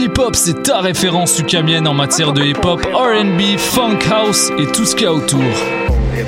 [0.00, 4.94] Hip-Hop, c'est ta référence ukamienne en matière de hip-hop, RB, funk house et tout ce
[4.94, 5.40] qu'il y a autour.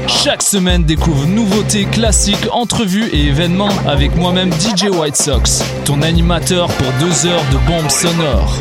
[0.06, 6.68] Chaque semaine, découvre nouveautés, classiques, entrevues et événements avec moi-même DJ White Sox, ton animateur
[6.68, 8.58] pour deux heures de bombes sonores.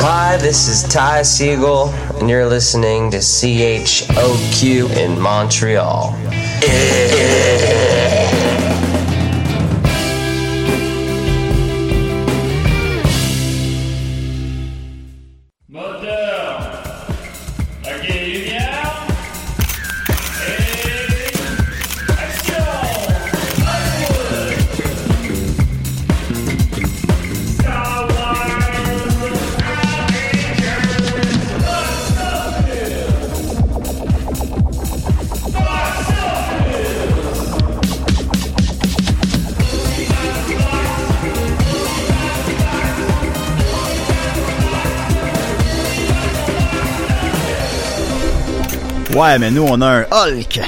[0.00, 6.14] Hi, this is Ty Siegel, and you're listening to CHOQ in Montreal.
[49.18, 50.60] Ouais, mais nous, on a un Hulk.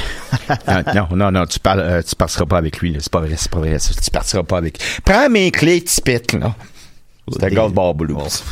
[0.92, 2.96] non, non, non, tu, parles, euh, tu partiras pas avec lui.
[2.98, 3.76] C'est pas vrai, c'est pas vrai.
[3.78, 4.80] Tu partiras pas avec.
[5.04, 6.56] Prends mes clés, pètes, là.
[7.30, 8.42] C'est un Golf Blues.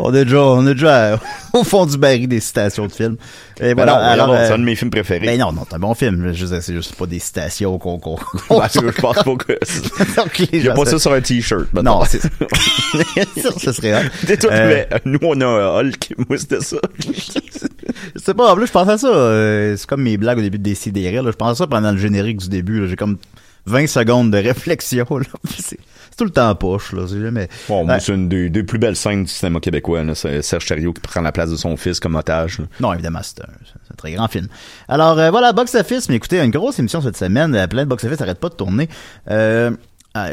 [0.00, 1.18] on est déjà, on est déjà
[1.54, 3.16] au fond du baril des citations de films.
[3.62, 3.94] Et voilà.
[3.94, 5.24] Ben alors, c'est un de mes films préférés.
[5.24, 6.32] Ben non, non, c'est un bon film.
[6.34, 8.16] Je c'est juste pas des citations qu'on, qu'on,
[8.48, 9.58] je pense pas que.
[10.52, 11.72] Il y a pas ça sur un t-shirt.
[11.72, 12.28] Non, c'est ça.
[13.58, 14.84] ça serait Toi, euh...
[15.06, 16.14] nous, on a un Hulk.
[16.28, 16.76] Moi, c'était ça.
[18.16, 18.52] Sais pas.
[18.52, 19.08] En plus, je pensais à ça.
[19.08, 21.12] Euh, c'est comme mes blagues au début de Décider.
[21.12, 22.88] Je pensais à ça pendant le générique du début.
[22.88, 23.18] J'ai comme
[23.66, 25.06] 20 secondes de réflexion.
[25.10, 25.24] Là.
[25.58, 25.78] C'est,
[26.16, 26.92] tout le temps en poche.
[26.92, 27.06] Là.
[27.08, 27.48] C'est jamais...
[27.68, 30.04] Bon, c'est une des, plus belles scènes du cinéma québécois.
[30.04, 30.14] Là.
[30.14, 32.60] C'est Serge Thériault qui prend la place de son fils comme otage.
[32.78, 34.48] Non, évidemment, c'est un, un, très grand film.
[34.88, 36.08] Alors, euh, voilà, Box Office.
[36.08, 37.52] Mais écoutez, une grosse émission cette semaine.
[37.68, 38.88] Plein de Box Office n'arrête pas de tourner.
[39.30, 39.70] Euh,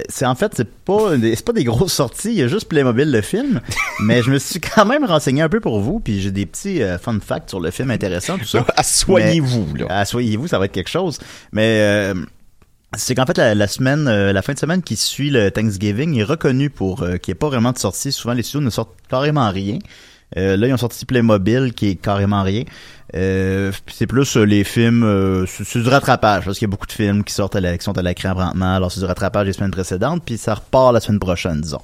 [0.09, 3.11] c'est en fait c'est pas c'est pas des grosses sorties, il y a juste Playmobil
[3.11, 3.61] le film,
[4.01, 6.81] mais je me suis quand même renseigné un peu pour vous puis j'ai des petits
[6.81, 8.65] euh, fun facts sur le film intéressant tout ça.
[8.75, 9.85] Assoyez-vous là.
[9.89, 11.19] Assoyez-vous, ça va être quelque chose.
[11.51, 12.13] Mais euh,
[12.95, 16.23] c'est qu'en fait la, semaine euh, la fin de semaine qui suit le Thanksgiving est
[16.23, 18.95] reconnu pour euh, qu'il n'y ait pas vraiment de sortie, souvent les studios ne sortent
[19.09, 19.79] carrément rien.
[20.35, 22.63] Là, ils ont sorti Playmobil qui est carrément rien.
[23.15, 26.87] Euh, c'est plus euh, les films, euh, c'est du rattrapage parce qu'il y a beaucoup
[26.87, 28.75] de films qui sortent à la, qui sont à l'écran présentement.
[28.75, 31.79] Alors c'est du rattrapage des semaines précédentes, puis ça repart la semaine prochaine, disons.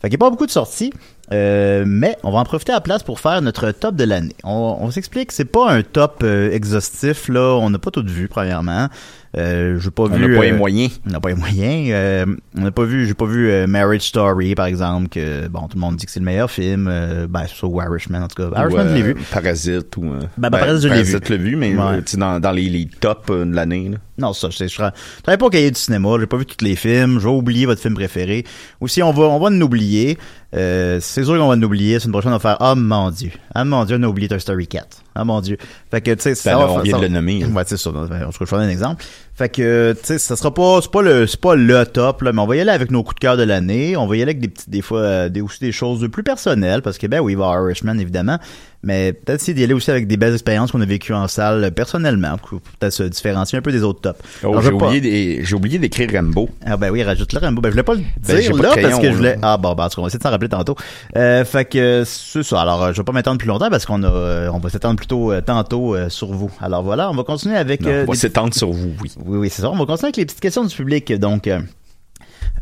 [0.00, 0.92] Fait qu'il n'y a pas beaucoup de sorties,
[1.32, 4.36] euh, mais on va en profiter à la place pour faire notre top de l'année.
[4.44, 8.88] On, on s'explique, c'est pas un top exhaustif là, on n'a pas tout vu premièrement.
[9.36, 10.24] Euh, j'ai pas on vu.
[10.24, 11.00] On n'a pas les moyens.
[11.06, 11.90] On n'a pas les moyens.
[11.92, 13.06] Euh, on n'a pas vu.
[13.06, 15.08] J'ai pas vu euh, Marriage Story par exemple.
[15.08, 16.84] Que bon, tout le monde dit que c'est le meilleur film.
[17.28, 18.62] ben, soit ou Irishman en tout cas.
[18.62, 19.14] Irishman, je l'ai vu.
[19.30, 20.02] Parasite ou.
[20.02, 21.12] Ben, ben, Parasite, je l'ai vu.
[21.12, 22.02] Parasite, l'ai vu, mais ouais.
[22.16, 23.90] dans, dans les, les tops de l'année.
[24.18, 26.16] Non, ça, je, je, travaille pas au cahier du cinéma.
[26.18, 27.20] J'ai pas vu tous les films.
[27.20, 28.44] Je vais oublier votre film préféré.
[28.80, 30.18] Ou si on va, on va nous oublier.
[30.54, 31.98] Euh, c'est sûr qu'on va nous oublier.
[31.98, 33.30] C'est une prochaine, on va faire, oh mon dieu.
[33.54, 35.02] Ah mon dieu, on a oublié Toy Story 4.
[35.14, 35.58] Ah mon dieu.
[35.90, 37.44] Fait que, tu sais, ça, on vient de le nommer.
[37.44, 37.90] Ouais, c'est ça.
[37.92, 39.04] Je vais un exemple.
[39.34, 42.32] Fait que, tu sais, ça sera pas, c'est pas le, c'est pas le top, là,
[42.32, 43.96] mais on va y aller avec nos coups de cœur de l'année.
[43.96, 46.22] On va y aller avec des petites, des fois, euh, des, aussi des choses plus
[46.22, 48.38] personnelles, parce que, ben oui, il va Irishman, évidemment.
[48.82, 51.64] Mais peut-être essayer d'y aller aussi avec des belles expériences qu'on a vécues en salle
[51.64, 54.20] euh, personnellement, pour peut-être se différencier un peu des autres tops.
[54.44, 56.48] Oh, j'ai oublié, j'ai oublié d'écrire Rambo.
[56.64, 57.60] Ah ben oui, rajoute le Rambo.
[57.60, 59.36] Ben je voulais pas le ben, dire là parce que je voulais.
[59.42, 60.76] Ah bon, ben, en tout cas, on va essayer de s'en rappeler tantôt.
[61.16, 62.60] Euh, fait que c'est ça.
[62.60, 64.96] Alors, euh, je vais pas m'étendre plus longtemps parce qu'on a, euh, on va s'étendre
[64.96, 66.50] plutôt tantôt sur vous.
[66.60, 67.80] Alors voilà, on va continuer avec.
[67.80, 69.10] Non, on va s'étendre sur vous, oui.
[69.24, 69.70] Oui, oui, c'est ça.
[69.70, 71.12] On va continuer avec les petites questions du public.
[71.14, 71.48] Donc,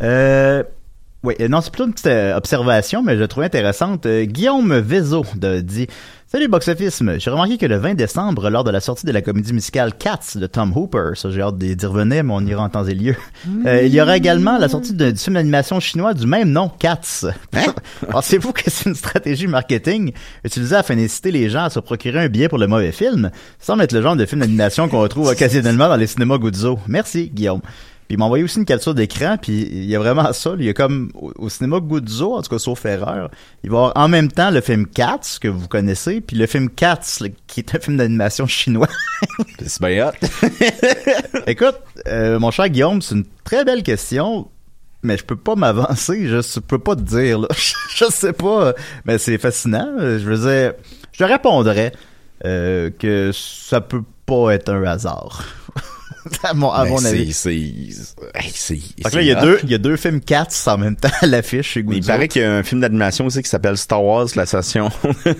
[0.02, 0.62] euh,
[1.22, 4.06] Oui, euh, non, c'est plutôt une petite euh, observation, mais je la trouve intéressante.
[4.06, 5.88] Euh, Guillaume Vézo de, dit
[6.28, 9.22] Salut Box Office, j'ai remarqué que le 20 décembre, lors de la sortie de la
[9.22, 12.68] comédie musicale Cats de Tom Hooper, ça j'ai hâte d'y revenir, mais on ira en
[12.68, 13.14] temps et lieu.
[13.64, 16.70] Euh, il y aura également la sortie de- du film d'animation chinois du même nom,
[16.78, 17.26] Cats.
[18.10, 20.12] Pensez-vous que c'est une stratégie marketing
[20.44, 23.30] utilisée afin d'inciter les gens à se procurer un billet pour le mauvais film?
[23.58, 26.78] Semble être le genre de film d'animation qu'on retrouve occasionnellement dans les cinémas Guzzo.
[26.88, 27.60] Merci, Guillaume.
[28.06, 30.54] Puis il m'a envoyé aussi une capture d'écran, puis il y a vraiment ça.
[30.58, 33.30] Il y a comme au, au cinéma Guzzo, en tout cas sauf erreur,
[33.64, 36.46] il va y avoir en même temps le film Cats, que vous connaissez, puis le
[36.46, 37.18] film Cats,
[37.48, 38.88] qui est un film d'animation chinois.
[39.66, 40.26] C'est bien hot.
[41.48, 41.76] Écoute,
[42.06, 44.48] euh, mon cher Guillaume, c'est une très belle question,
[45.02, 47.40] mais je peux pas m'avancer, je peux pas te dire.
[47.40, 47.48] Là.
[47.94, 48.74] je sais pas,
[49.04, 49.94] mais c'est fascinant.
[49.98, 50.74] Je veux dire,
[51.12, 51.92] je te répondrais
[52.44, 55.44] euh, que ça peut pas être un hasard.
[56.42, 57.32] à mon, à Ben, mon avis.
[57.32, 57.54] C'est.
[57.54, 58.52] hey,
[59.12, 61.26] là, il y a deux, il y a deux films Cats en même temps à
[61.26, 64.26] l'affiche chez il paraît qu'il y a un film d'animation aussi qui s'appelle Star Wars,
[64.36, 64.90] la station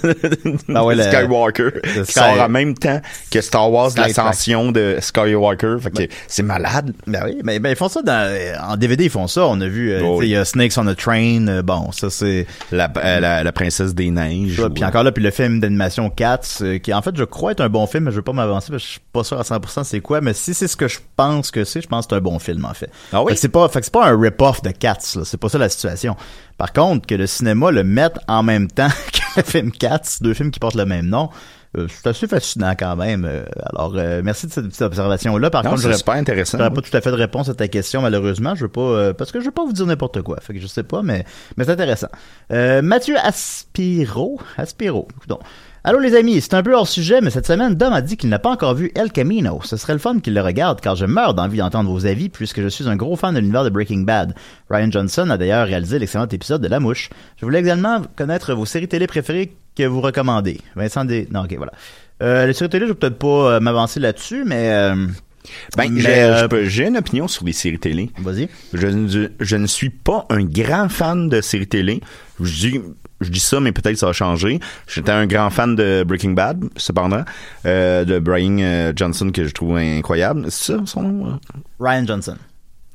[0.75, 3.01] Ah ouais, le- Skywalker, le qui sort en même temps
[3.31, 5.77] que Star Wars, l'ascension de Skywalker.
[5.81, 6.93] Fait que c'est malade.
[7.07, 8.37] Ben oui, mais ben, ils font ça dans,
[8.71, 9.47] en DVD, ils font ça.
[9.47, 10.27] On a vu, euh, Oh oui.
[10.29, 11.47] il y a Snakes on a Train.
[11.49, 12.47] euh, bon, ça c'est.
[12.73, 14.63] La, euh, la, la princesse des neiges.
[14.75, 17.69] Puis encore là, puis le film d'animation Cats, qui en fait, je crois être un
[17.69, 19.85] bon film, mais je veux pas m'avancer parce que je suis pas sûr à 100%
[19.85, 22.17] c'est quoi, mais si c'est ce que je pense que c'est, je pense que c'est
[22.17, 22.91] un bon film en fait.
[23.13, 23.31] Ah oui?
[23.31, 25.23] Fait que c'est pas, fait que c'est pas un rip-off de Cats, là.
[25.25, 26.17] C'est pas ça la situation.
[26.59, 30.35] Par contre, que le cinéma le mette en même temps que le film Cats, deux
[30.35, 31.31] films qui portent le même nom,
[31.77, 33.25] euh, c'est assez fascinant quand même.
[33.27, 33.45] Euh,
[33.75, 35.51] alors, euh, merci de cette petite observation-là.
[35.51, 36.57] Par Non, contre, j'aurais- super intéressant.
[36.59, 38.55] J'aurais pas tout à fait de réponse à ta question, malheureusement.
[38.55, 40.39] Je veux pas, euh, parce que je veux pas vous dire n'importe quoi.
[40.41, 41.25] Fait que je sais pas, mais,
[41.57, 42.09] mais c'est intéressant.
[42.51, 45.41] Mathieu Aspiro, Aspiro, donc.
[45.89, 48.29] Allô les amis, c'est un peu hors sujet, mais cette semaine, Dom a dit qu'il
[48.29, 49.61] n'a pas encore vu El Camino.
[49.63, 52.61] Ce serait le fun qu'il le regarde, car je meurs d'envie d'entendre vos avis, puisque
[52.61, 54.35] je suis un gros fan de l'univers de Breaking Bad.
[54.69, 57.09] Ryan Johnson a d'ailleurs réalisé l'excellent épisode de La Mouche.
[57.37, 60.61] Je voulais également connaître vos séries télé préférées que vous recommandez.
[60.75, 61.29] Vincent des...
[61.31, 61.71] Non, ok, voilà.
[62.21, 64.73] Euh, les séries télé, je vais peut-être pas euh, m'avancer là-dessus, mais...
[64.73, 65.07] euh,
[65.77, 68.11] Ben, j'ai, euh, j'ai une opinion sur les séries télé.
[68.19, 68.49] Vas-y.
[68.73, 72.01] Je, ne- je ne suis pas un grand fan de séries télé.
[72.41, 72.81] Je dis,
[73.21, 74.61] je dis ça, mais peut-être ça va changer.
[74.87, 77.25] J'étais un grand fan de Breaking Bad, cependant,
[77.65, 80.47] euh, de Brian euh, Johnson que je trouve incroyable.
[80.51, 81.39] C'est ça son nom?
[81.81, 82.37] Ryan Johnson.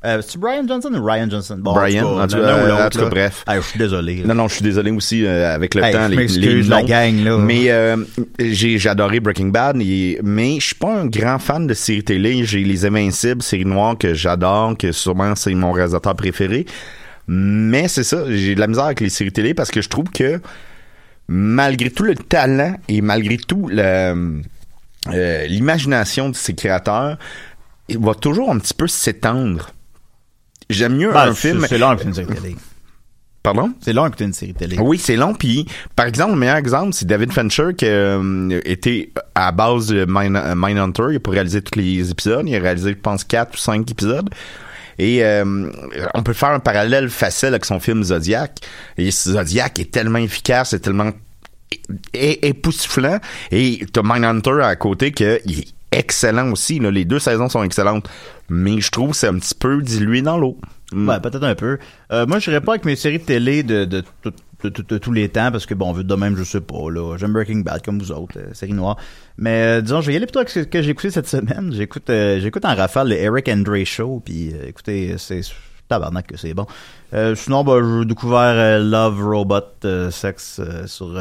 [0.04, 1.58] Euh, c'est Brian Johnson ou Ryan Johnson?
[1.60, 3.10] Bon, Brian, en tout cas, l'un ou l'autre, en tout cas, là.
[3.10, 3.44] bref.
[3.46, 4.22] Ah, je suis désolé.
[4.26, 6.04] Non, non, je suis désolé aussi euh, avec le Hey, temps.
[6.06, 6.86] je les, m'excuse, les la noms.
[6.86, 7.38] gang, là.
[7.38, 7.96] Mais euh,
[8.40, 12.02] j'ai j'ai adoré Breaking Bad, et- mais je suis pas un grand fan de séries
[12.02, 12.44] télé.
[12.44, 16.66] J'ai Les Invincibles, série noire que j'adore, que sûrement c'est mon réalisateur préféré.
[17.28, 20.10] Mais c'est ça, j'ai de la misère avec les séries télé parce que je trouve
[20.12, 20.40] que
[21.28, 24.42] malgré tout le talent et malgré tout le,
[25.12, 27.16] euh, l'imagination de ces créateurs,
[27.88, 29.70] il va toujours un petit peu s'étendre.
[30.72, 31.66] J'aime mieux Ben, un c'est- film.
[31.68, 32.56] C'est long que une série télé.
[33.42, 33.72] Pardon?
[33.80, 34.76] C'est long que une série télé.
[34.78, 35.34] Oui, c'est long.
[35.34, 35.66] Puis,
[35.96, 40.36] par exemple, le meilleur exemple, c'est David Fincher qui euh, était à base de Mine,
[40.36, 41.06] euh, Mindhunter.
[41.10, 42.44] Il a pas réalisé tous les épisodes.
[42.48, 44.30] Il a réalisé, je pense, quatre ou cinq épisodes.
[44.98, 45.70] Et euh,
[46.14, 48.58] on peut faire un parallèle facile avec son film Zodiac.
[48.96, 51.10] Et Zodiac est tellement efficace, est tellement
[52.14, 53.18] époustouflant.
[53.50, 56.78] Et t'as Mindhunter à côté que il est excellent aussi.
[56.78, 56.90] Là.
[56.90, 58.08] Les deux saisons sont excellentes.
[58.48, 60.58] Mais je trouve que c'est un petit peu dilué dans l'eau.
[60.92, 61.08] Mm.
[61.08, 61.78] Ouais, peut-être un peu.
[62.12, 64.02] Euh, moi, je serais pas avec mes séries de télé de, de,
[64.70, 67.16] de, tous les temps parce que bon, de même, je sais pas là.
[67.16, 68.96] J'aime Breaking Bad comme vous autres, euh, série noire.
[69.36, 71.72] Mais euh, disons, je vais y aller plutôt avec ce que j'ai écouté cette semaine.
[71.72, 75.40] J'écoute, euh, j'écoute en rafale le Eric Andre Show, puis écoutez, c'est
[75.88, 76.66] tabarnak que c'est bon.
[77.34, 81.20] Sinon, bah, j'ai découvert Love Robot Sex sur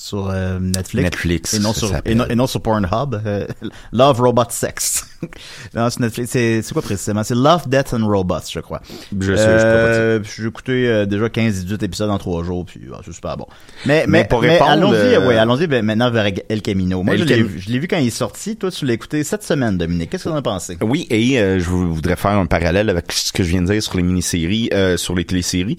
[0.00, 1.02] sur euh, Netflix.
[1.04, 3.20] Netflix, Et non sur et non, et non sur Pornhub.
[3.26, 3.46] Euh,
[3.92, 5.04] Love Robot Sex.
[5.74, 6.30] non, sur Netflix.
[6.30, 7.24] C'est c'est quoi précisément?
[7.24, 8.80] C'est Love, Death and Robots, je crois.
[9.18, 9.48] Je sais, je.
[9.64, 13.36] Euh, puis J'ai écouté euh, déjà 15-18 épisodes en trois jours, puis ah, c'est super
[13.36, 13.46] bon.
[13.86, 17.02] Mais, Mais mais, pour mais répondre, allons-y, euh, ouais, allons-y ben, maintenant vers El Camino.
[17.02, 18.54] Moi, El je l'ai Cam- vu- je l'ai vu quand il est sorti.
[18.56, 20.10] Toi, tu l'as écouté cette semaine, Dominique.
[20.10, 20.78] Qu'est-ce que t'en as pensé?
[20.80, 23.72] Oui, et euh, je vou- voudrais faire un parallèle avec ce que je viens de
[23.72, 25.76] dire sur les mini-séries, euh, sur les téléséries.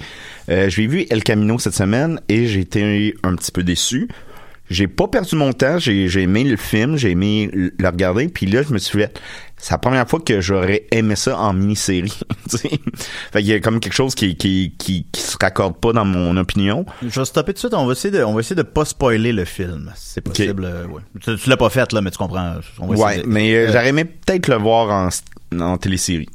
[0.50, 4.09] Euh, j'ai vu El Camino cette semaine et j'ai été un petit peu déçu.
[4.70, 8.62] J'ai pas perdu mon temps, j'ai aimé le film, j'ai aimé le regarder, puis là
[8.62, 9.20] je me suis fait
[9.62, 12.14] c'est la première fois que j'aurais aimé ça en mini-série.
[12.50, 16.06] fait qu'il y a comme quelque chose qui qui qui qui se raccorde pas dans
[16.06, 16.86] mon opinion.
[17.02, 17.74] Je vais stopper tout de suite.
[17.74, 19.92] On va essayer de, on va essayer de pas spoiler le film.
[19.96, 20.64] si C'est possible.
[20.66, 21.02] euh, ouais.
[21.22, 22.56] Tu, tu l'as pas fait, là, mais tu comprends.
[22.80, 25.10] On va Ouais, de- mais euh, Euh, j'aurais aimé peut-être le voir en
[25.62, 26.30] en télésérie.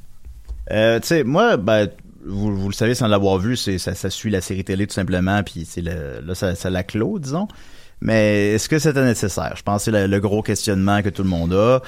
[0.70, 1.88] Euh, tu sais, moi, ben,
[2.26, 4.94] vous, vous le savez sans l'avoir vu, c'est ça, ça suit la série télé tout
[4.94, 7.46] simplement, puis c'est le, là ça, ça la clôt, disons.
[8.04, 9.54] Mais est-ce que c'était nécessaire?
[9.56, 11.80] Je pense que c'est le, gros questionnement que tout le monde a.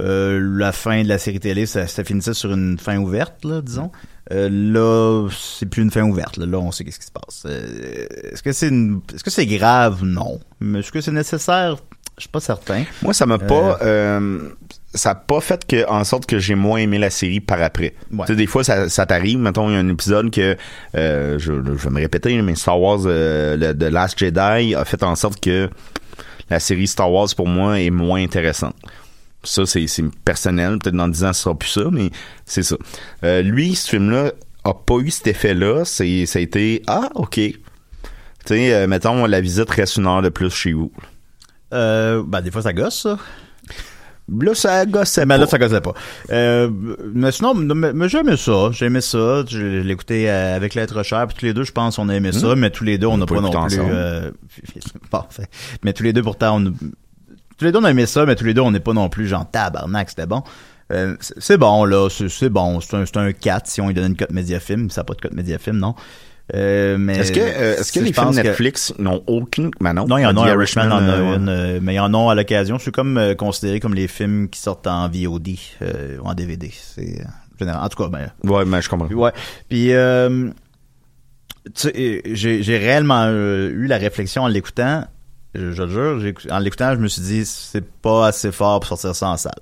[0.00, 3.60] Euh, la fin de la série télé, ça, ça finissait sur une fin ouverte, là,
[3.60, 3.90] disons.
[4.32, 6.36] Euh, là, c'est plus une fin ouverte.
[6.38, 7.42] Là, Là, on sait qu'est-ce qui se passe.
[7.46, 10.04] Euh, est-ce que c'est une- est-ce que c'est grave?
[10.04, 10.40] Non.
[10.60, 11.76] Mais est-ce que c'est nécessaire?
[12.18, 12.84] Je suis pas certain.
[13.02, 14.50] Moi, ça m'a pas, euh,
[14.94, 17.94] ça a pas fait que, en sorte que j'ai moins aimé la série par après.
[18.12, 18.26] Ouais.
[18.26, 19.38] Tu sais, des fois, ça, ça t'arrive.
[19.38, 20.56] Mettons, il y a un épisode que,
[20.96, 24.84] euh, je, je vais me répéter, mais Star Wars, euh, le, The Last Jedi a
[24.84, 25.70] fait en sorte que
[26.50, 28.74] la série Star Wars, pour moi, est moins intéressante.
[29.44, 29.86] Ça, c'est,
[30.24, 30.78] personnel.
[30.78, 32.10] Peut-être dans 10 ans, ce sera plus ça, mais
[32.44, 32.76] c'est ça.
[33.24, 34.32] Euh, lui, ce film-là
[34.64, 35.84] a pas eu cet effet-là.
[35.84, 37.34] C'est, ça a été, ah, OK.
[37.34, 37.60] Tu
[38.44, 40.90] sais, euh, mettons, la visite reste une heure de plus chez vous.
[41.74, 43.18] Euh, ben, des fois, ça gosse, ça.
[44.30, 45.94] Là, ça gossait Mais là, ça gossait pas.
[46.30, 46.68] Euh,
[47.14, 48.70] mais sinon, mais, mais j'ai aimé ça.
[48.72, 49.42] J'ai aimé ça.
[49.48, 51.26] Je, écouté euh, avec l'être cher.
[51.26, 52.54] Puis tous les deux, je pense, on a aimé ça.
[52.54, 53.78] Mais tous les deux, on n'a pas non plus...
[53.80, 54.30] Euh,
[55.10, 55.48] bon, fait-
[55.82, 56.72] mais tous les deux, pourtant, on...
[57.56, 59.08] Tous les deux, on a aimé ça, mais tous les deux, on n'est pas non
[59.08, 60.42] plus genre tabarnak, c'était bon.
[60.92, 62.08] Euh, c'est bon, là.
[62.10, 62.80] C'est bon.
[62.80, 64.90] C'est un, un 4 si on lui donne une cote médiafilm.
[64.90, 65.94] Ça n'a pas de cote médiafilm, non?
[66.54, 69.70] Euh, mais Est-ce que, euh, est-ce que je les films que- Netflix n'ont aucune.
[69.80, 70.06] Ben non.
[70.06, 72.14] non, il y en a, Irishman en a euh, une, euh, mais il y en
[72.14, 72.78] a à l'occasion.
[72.78, 75.48] C'est comme considéré comme les films qui sortent en VOD
[76.22, 76.70] ou en DVD.
[76.72, 77.22] C'est
[77.58, 77.82] général.
[77.84, 79.08] En tout cas, ben, Ouais, mais je comprends.
[79.08, 79.32] ouais.
[79.68, 79.92] Puis,
[82.34, 85.04] j'ai réellement eu la réflexion en l'écoutant.
[85.54, 88.88] Je, je le jure, en l'écoutant, je me suis dit, c'est pas assez fort pour
[88.88, 89.52] sortir ça en salle.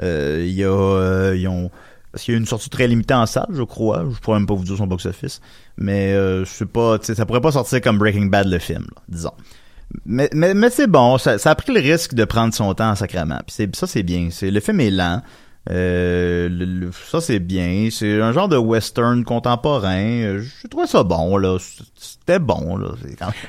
[0.00, 1.70] Il y a, ils ont,
[2.12, 4.04] parce qu'il y a une sortie très limitée en salle, je crois.
[4.14, 5.40] Je pourrais même pas vous dire son box-office.
[5.78, 9.02] Mais euh, je sais pas, ça pourrait pas sortir comme Breaking Bad le film, là,
[9.08, 9.32] disons.
[10.06, 12.90] Mais, mais, mais c'est bon, ça, ça a pris le risque de prendre son temps
[12.90, 13.40] en sacrament.
[13.46, 14.28] Puis ça, c'est bien.
[14.30, 15.20] C'est, le film est lent.
[15.70, 17.88] Euh, le- le- ça, c'est bien.
[17.90, 20.38] C'est un genre de western contemporain.
[20.40, 21.56] Je trouve ça bon, là.
[21.94, 22.88] C'était bon, là.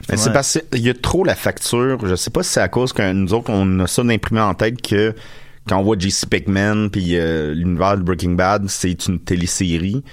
[0.07, 2.05] C'est c'est parce qu'il y a trop la facture.
[2.05, 4.53] Je sais pas si c'est à cause que nous autres, on a ça d'imprimé en
[4.53, 5.15] tête que
[5.67, 10.03] quand on voit JC Pickman puis euh, l'univers de Breaking Bad, c'est une télésérie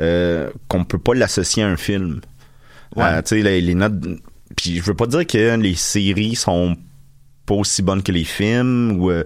[0.00, 2.20] euh, qu'on peut pas l'associer à un film.
[2.94, 3.04] Ouais.
[3.04, 3.94] Euh, tu sais, les, les notes...
[4.56, 6.76] Puis je veux pas dire que les séries sont
[7.46, 9.22] pas aussi bonnes que les films ou euh,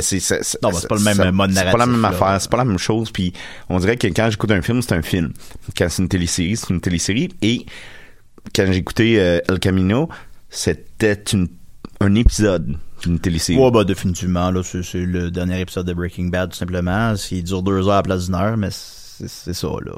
[0.00, 0.18] c'est
[0.62, 2.08] Non, bah, pas le même mode c'est pas la même là.
[2.08, 3.32] affaire c'est pas la même chose puis
[3.68, 5.32] on dirait que quand j'écoute un film c'est un film
[5.76, 7.66] quand c'est une télésérie c'est une télésérie et
[8.54, 10.08] quand j'ai écouté El Camino,
[10.48, 11.22] c'était
[12.00, 12.76] un épisode
[13.56, 17.14] Ouais, bah, définitivement, là, c'est, c'est le dernier épisode de Breaking Bad, tout simplement.
[17.30, 18.70] Il dure deux heures à la place d'une heure, mais
[19.26, 19.92] c'est, ça, là.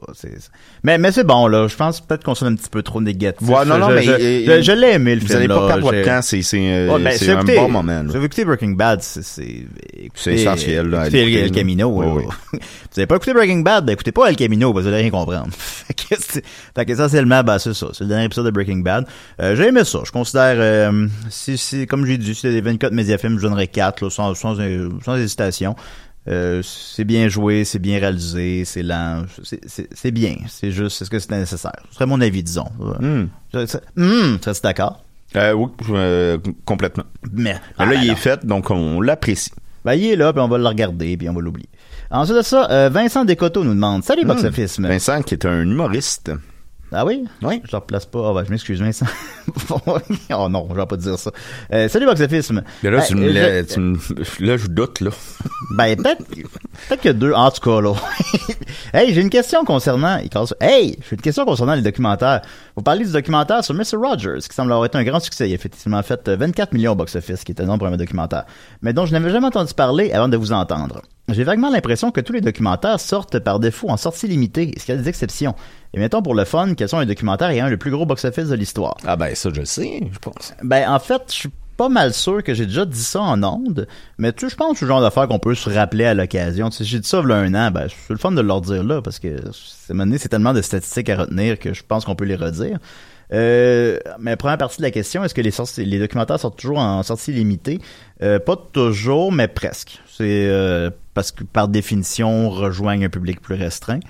[0.85, 1.69] Mais, mais c'est bon, là.
[1.69, 3.47] Je pense peut-être qu'on sonne un petit peu trop négatif.
[3.49, 5.49] Ouais, non, non, je, mais, je, euh, je- je l'ai aimé, le Vous film, allez
[5.49, 8.03] pas perdre votre temps, c'est, c'est, euh, Ouais, ben, un vous bon moment.
[8.03, 8.11] là.
[8.11, 11.51] Si vous écoutez Breaking Bad, c'est, c'est, essentiel, là, Écoutez El, El.
[11.51, 11.89] Camino.
[11.89, 12.25] Ouais, ouais.
[12.53, 12.59] vous
[12.97, 15.11] avez pas écouté Breaking Bad, ben écoutez pas El Camino, parce que vous allez rien
[15.11, 15.49] comprendre.
[15.57, 17.89] fait que, c'est- fait que essentiellement, ben, c'est ça.
[17.93, 19.07] C'est le dernier épisode de Breaking Bad.
[19.41, 20.01] Euh, j'ai aimé ça.
[20.05, 23.67] Je considère, euh, si, si, comme j'ai dit, si c'était des 24 médiafilms, je donnerais
[23.67, 24.57] 4, là, sans, sans,
[25.05, 25.75] sans hésitation.
[26.29, 30.37] Euh, c'est bien joué, c'est bien réalisé, c'est lent, c'est- bien.
[30.49, 31.73] C'est juste, est-ce que c'était nécessaire?
[31.89, 32.67] Ce serait mon avis, disons.
[33.53, 35.03] C'est- Hmm, serais-tu d'accord?
[35.37, 37.05] Euh, oui, euh, complètement.
[37.33, 39.51] Mais, Mais là, ah, il est fait, donc on l'apprécie.
[39.85, 41.69] Ben, il est là, puis on va le regarder, puis on va l'oublier.
[42.11, 44.79] Ensuite de ça, euh, Vincent Descoteaux nous demande Salut, Box Office.
[44.79, 44.87] Hmm.
[44.89, 46.33] Vincent, qui est un humoriste.
[46.93, 47.25] Ah oui?
[47.43, 47.63] Oui.
[47.65, 48.31] Je le replace pas.
[48.31, 49.07] Ah, ben, je m'excuse, Vincent.
[49.87, 51.31] oh non, je vais pas dire ça.
[51.73, 52.51] Euh, salut, Box Office.
[52.51, 53.99] Mais là, Ben, tu me euh, je- tu me-
[54.47, 55.11] là, je doute, là.
[55.77, 57.93] Ben, peut-être, peut-être que deux, en tout cas, là.
[58.93, 60.17] hey, j'ai une question concernant,
[60.61, 62.43] hey, j'ai une question concernant les documentaires.
[62.77, 63.97] Vous parlez du documentaire sur Mr.
[63.97, 65.49] Rogers, qui semble avoir été un grand succès.
[65.49, 68.45] Il a effectivement fait euh, 24 millions au box-office, qui est énorme pour un documentaire.
[68.83, 71.03] Mais dont je n'avais jamais entendu parler avant de vous entendre.
[71.33, 74.73] J'ai vaguement l'impression que tous les documentaires sortent par défaut en sortie limitée.
[74.77, 75.55] Est-ce qu'il y a des exceptions?
[75.95, 78.55] Et mettons pour le fun, quels sont les documentaires ayant le plus gros box-office de
[78.55, 78.97] l'histoire?
[79.05, 80.55] Ah ben ça, je le sais, je pense.
[80.63, 83.87] Ben, en fait, je suis pas mal sûr que j'ai déjà dit ça en ondes,
[84.19, 86.15] mais tu sais, je pense que c'est le genre d'affaire qu'on peut se rappeler à
[86.15, 86.69] l'occasion.
[86.69, 88.41] Tu sais, j'ai dit ça il y a un an, ben, c'est le fun de
[88.41, 92.15] leur dire là, parce que c'est tellement de statistiques à retenir que je pense qu'on
[92.15, 92.79] peut les redire.
[93.33, 96.79] Euh, mais première partie de la question, est-ce que les, sorties, les documentaires sortent toujours
[96.79, 97.81] en sortie limitée?
[98.23, 100.01] Euh, pas toujours, mais presque.
[100.07, 104.01] C'est euh, parce que par définition, rejoignent un public plus restreint.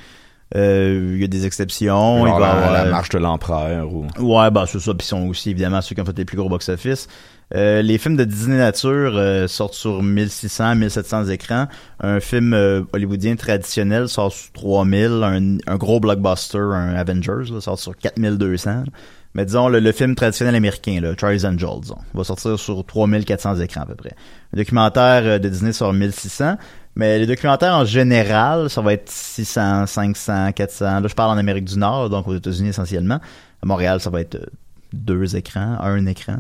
[0.56, 2.26] Euh, Il y a des exceptions.
[2.26, 4.06] il Genre va la, avoir- la marche de l'empereur ou...
[4.18, 4.92] Ouais, bah c'est ça.
[4.94, 7.06] Puis ils sont aussi évidemment ceux qui ont fait les plus gros box-office.
[7.54, 11.66] Euh, les films de Disney Nature euh, sortent sur 1600, 1700 écrans.
[12.00, 15.22] Un film euh, hollywoodien traditionnel sort sur 3000.
[15.22, 18.84] Un, un gros blockbuster, un Avengers, là, sort sur 4200.
[19.34, 23.60] Mais disons, le, le film traditionnel américain, là, Charlie's Angels, disons, va sortir sur 3400
[23.60, 24.14] écrans à peu près.
[24.52, 26.56] Le documentaire euh, de Disney sort 1600.
[26.96, 31.00] Mais les documentaires en général, ça va être 600, 500, 400.
[31.00, 33.20] Là, je parle en Amérique du Nord, donc aux États-Unis essentiellement.
[33.62, 34.46] À Montréal, ça va être euh,
[34.92, 36.38] deux écrans, un écran.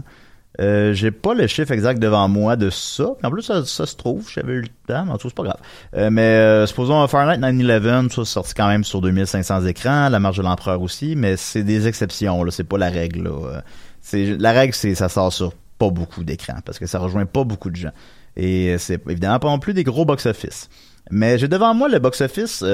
[0.58, 3.12] Euh, j'ai pas le chiffre exact devant moi de ça.
[3.22, 5.60] En plus, ça, se trouve, j'avais eu le temps, mais en tout c'est pas grave.
[5.94, 10.38] Euh, mais euh, supposons Fahrenheit 9-11, ça sorti quand même sur 2500 écrans, La Marche
[10.38, 13.24] de l'Empereur aussi, mais c'est des exceptions, là, c'est pas la règle.
[13.24, 13.30] Là.
[13.30, 13.60] Euh,
[14.00, 17.44] C'est, la règle, c'est ça sort sur pas beaucoup d'écrans, parce que ça rejoint pas
[17.44, 17.92] beaucoup de gens.
[18.36, 20.68] Et c'est évidemment pas non plus des gros box-office.
[21.10, 22.64] Mais j'ai devant moi le box-office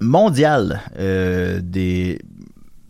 [0.00, 2.18] mondial des...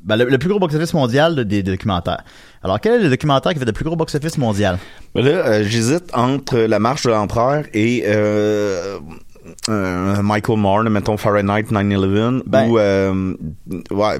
[0.02, 2.22] ben, le, le plus gros box-office mondial de- des documentaires.
[2.62, 4.78] Alors, quel est le documentaire qui fait le plus gros box-office mondial?
[5.14, 8.98] Mais là, euh, j'hésite entre La Marche de l'Empereur et euh,
[9.68, 12.74] euh, Michael Moore, mettons Fahrenheit 9-11, Ben- ou...
[13.94, 14.18] ouais,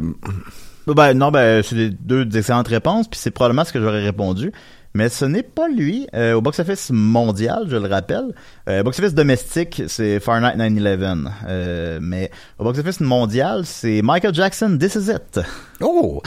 [0.86, 4.52] Ben non, ben c'est des- deux excellentes réponses, puis c'est probablement ce que j'aurais répondu.
[4.92, 6.08] Mais ce n'est pas lui.
[6.14, 8.34] Euh, au box-office mondial, je le rappelle.
[8.68, 11.28] Euh, box-office domestique, c'est Fahrenheit 9-11.
[11.46, 15.40] Euh, mais au box-office mondial, c'est Michael Jackson, This Is It.
[15.80, 16.20] Oh!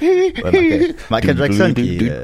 [0.00, 2.22] Ouais, Michael, Michael Jackson qui euh,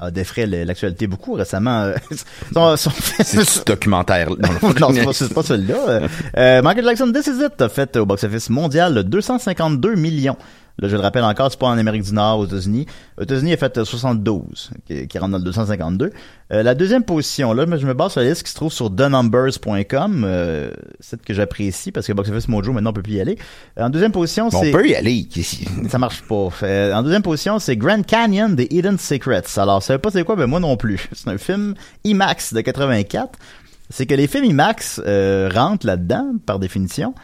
[0.00, 1.92] a défrayé l'actualité beaucoup récemment.
[2.54, 2.90] son- son-
[3.24, 4.28] C'est ce documentaire.
[4.80, 6.62] non, c'est pas, celui-là.
[6.62, 10.36] Michael Jackson, This Is It a fait au box-office mondial 252 millions.
[10.78, 12.86] Là, je le rappelle encore, c'est pas en Amérique du Nord, aux États-Unis.
[13.18, 16.10] Aux États-Unis, il a fait euh, 72, qui, qui rentre dans le 252.
[16.52, 18.94] Euh, la deuxième position, là, je me base sur la liste qui se trouve sur
[18.94, 23.20] TheNumbers.com, euh, site que j'apprécie parce que Box Office Mojo, maintenant, on peut plus y
[23.20, 23.38] aller.
[23.78, 24.70] En deuxième position, On c'est...
[24.70, 25.26] peut y aller.
[25.88, 26.48] Ça marche pas.
[26.62, 29.42] Euh, en deuxième position, c'est Grand Canyon des Hidden Secrets.
[29.56, 31.08] Alors, ça veut pas c'est quoi, ben moi non plus.
[31.12, 31.74] C'est un film
[32.04, 33.38] IMAX de 84.
[33.90, 37.14] C'est que les films IMAX euh, rentrent là-dedans, par définition.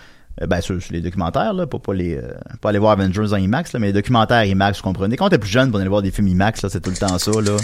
[0.42, 2.30] Euh, ben, sur, sur les documentaires, là, pas, pas, les, euh,
[2.61, 5.16] pas aller voir Avengers en IMAX, là, mais les documentaires IMAX, vous comprenez.
[5.16, 7.18] Quand t'es plus jeune, pour aller voir des films IMAX, là, c'est tout le temps
[7.18, 7.57] ça, là.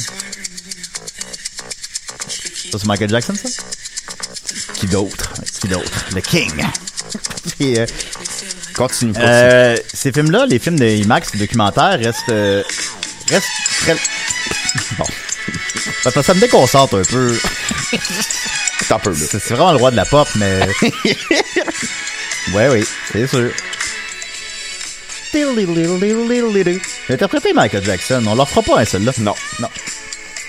[2.73, 3.49] Ça, c'est Michael Jackson, ça?
[4.75, 5.33] Qui d'autre?
[5.61, 6.05] Qui d'autre?
[6.15, 6.51] Le King!
[7.61, 7.87] Et, euh,
[8.75, 9.13] Continue.
[9.13, 9.25] continue.
[9.25, 12.63] euh, ces films-là, les films de IMAX, les documentaires, restent, euh,
[13.31, 13.47] restent
[13.83, 13.95] très...
[14.99, 15.05] Bon.
[16.03, 17.33] Ça, ça- me déconcentre un peu.
[17.33, 17.39] Là.
[19.15, 20.69] C'est vraiment le roi de la pop, mais...
[22.53, 23.51] ouais, oui, c'est sûr.
[27.11, 28.23] Interprété Michael Jackson.
[28.27, 29.13] On leur fera pas un seul là.
[29.19, 29.35] Non.
[29.61, 29.69] Non.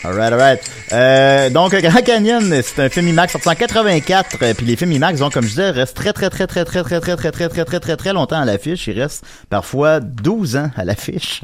[0.03, 0.59] Alright, alright.
[0.93, 4.37] Euh, donc, Grand Canyon, c'est un film IMAX sorti en 84.
[4.43, 6.83] euh, Puis les films IMAX, donc, comme je disais, restent très, très, très, très, très,
[6.83, 8.85] très, très, très, très, très, très, très, très longtemps à l'affiche.
[8.85, 11.41] Ils restent parfois 12 ans à l'affiche.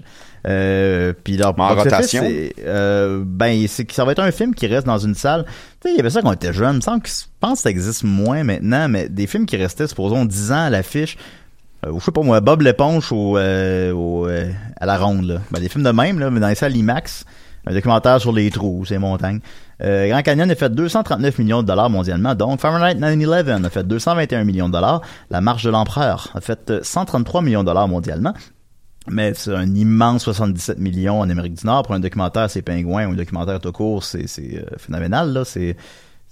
[0.48, 2.24] Euh, puis leur En rotation?
[2.66, 5.46] euh, ben, ça va être un film qui reste dans une salle.
[5.46, 6.74] Tu sais, il y avait ça quand on était jeune.
[6.74, 9.58] Il me semble que, je pense que ça existe moins maintenant, mais des films qui
[9.58, 11.18] restaient, supposons, 10 ans à l'affiche.
[11.86, 15.42] Euh, je sais pas moi, Bob l'éponge au, euh, au, euh, à la ronde, là.
[15.52, 17.26] Ben, des films de même, là, mais dans les salles IMAX.
[17.68, 19.40] Un documentaire sur les trous, ces montagnes.
[19.84, 22.34] Euh, Grand Canyon a fait 239 millions de dollars mondialement.
[22.34, 25.02] Donc, Fahrenheit 9-11 a fait 221 millions de dollars.
[25.30, 28.34] La Marche de l'Empereur a fait euh, 133 millions de dollars mondialement.
[29.12, 31.84] Mais c'est un immense 77 millions en Amérique du Nord.
[31.84, 35.34] Pour un documentaire, c'est pingouin ou un documentaire tout court, c'est euh, phénoménal.
[35.34, 35.46] là.
[35.46, 35.76] C'est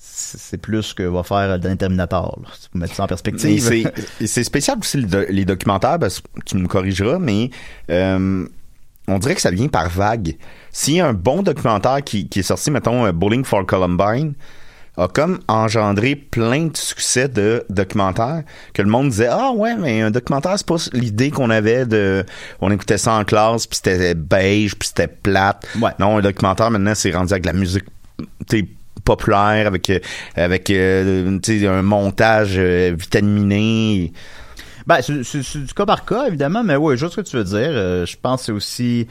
[0.01, 2.39] c'est plus que va faire dernier Terminator.
[2.71, 3.85] Pour mettre ça en perspective.
[4.25, 5.97] c'est spécial aussi les documentaires
[6.45, 7.49] tu me corrigeras mais
[7.89, 8.47] euh,
[9.07, 10.37] on dirait que ça vient par vague.
[10.71, 14.35] S'il y a un bon documentaire qui, qui est sorti mettons euh, Bowling for Columbine
[14.99, 20.01] a comme engendré plein de succès de documentaires que le monde disait ah ouais mais
[20.01, 22.25] un documentaire c'est pas l'idée qu'on avait de
[22.61, 25.91] on écoutait ça en classe puis c'était beige puis c'était plate Ouais.
[25.99, 27.85] non un documentaire maintenant c'est rendu avec de la musique
[28.49, 28.65] sais,
[29.05, 29.99] populaire avec euh,
[30.35, 34.11] avec euh, un montage euh, vitaminé
[34.87, 37.43] Ben, c'est du cas par cas, évidemment, mais oui, je vois ce que tu veux
[37.43, 37.69] dire.
[37.69, 39.07] Euh, je pense que c'est aussi...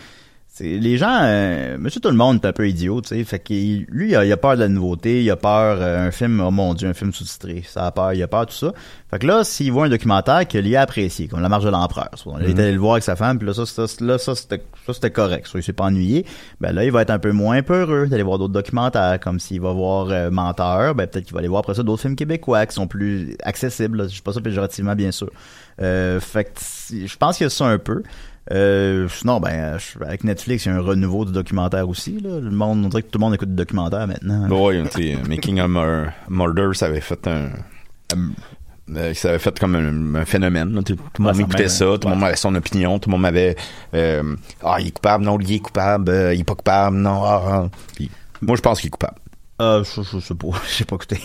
[0.61, 3.25] Les gens, euh, monsieur tout le monde est un peu idiot, tu sais.
[3.25, 6.09] Fait que lui, il a, il a peur de la nouveauté, il a peur euh,
[6.09, 7.62] un film, oh mon dieu, un film sous-titré.
[7.66, 8.73] Ça a peur, il a peur de tout ça.
[9.11, 12.11] Fait que là, s'il voit un documentaire qu'il a apprécié, comme La Marche de l'Empereur,
[12.40, 14.62] il est allé le voir avec sa femme, puis là, ça, ça, là, ça, c'était
[14.87, 15.47] ça, c'était correct.
[15.47, 16.25] Ça, il s'est pas ennuyé.
[16.61, 19.61] Ben là, il va être un peu moins peureux d'aller voir d'autres documentaires, comme s'il
[19.61, 22.66] va voir euh, Menteur, ben peut-être qu'il va aller voir après ça d'autres films québécois
[22.66, 23.99] qui sont plus accessibles.
[23.99, 24.09] là.
[24.09, 25.31] Je sais pas ça péjorativement, bien sûr.
[25.81, 26.51] Euh, fait que
[27.07, 28.03] je pense qu'il y a ça un peu.
[28.50, 32.18] Euh, sinon, ben, avec Netflix, il y a un renouveau du documentaire aussi.
[32.20, 32.40] Là.
[32.40, 34.48] Le monde, on dirait que tout le monde écoute du documentaire maintenant.
[34.90, 37.48] Sais, Making a Mur- Murder, ça avait fait un.
[38.96, 40.72] euh, ça avait fait comme un, un phénomène.
[40.74, 40.82] là.
[40.82, 42.14] Tout, tout le monde Ouais, écoutait ça, tout le ouais.
[42.14, 43.54] monde avait son opinion, tout le monde avait
[43.94, 46.96] euh, Ah, il est coupable, non, lui il est coupable, euh, il est pas coupable,
[46.96, 47.68] non, ah, ah.
[47.96, 49.18] Puis, moi je pense qu'il est coupable.
[49.61, 50.47] Euh, je, je sais pas,
[50.79, 51.18] j'ai pas écouté.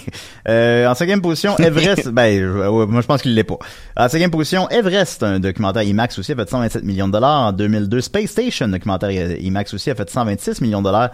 [0.48, 3.60] Euh, en cinquième position, Everest, ben, je- moi je pense qu'il l'est pas.
[3.96, 7.48] En cinquième position, Everest, un documentaire IMAX aussi, a fait 127 millions de dollars.
[7.48, 11.12] En 2002, Space Station, un documentaire IMAX aussi, a fait 126 millions de dollars.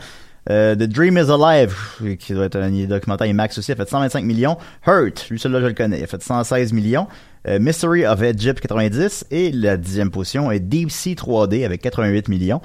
[0.49, 1.75] Euh, The Dream is Alive,
[2.17, 4.57] qui doit être un documentaire IMAX aussi, a fait 125 millions.
[4.87, 7.07] Hurt, lui celui-là je le connais, il a fait 116 millions.
[7.47, 12.29] Euh, Mystery of Egypt 90 et la dixième position est Deep Sea 3D avec 88
[12.29, 12.61] millions.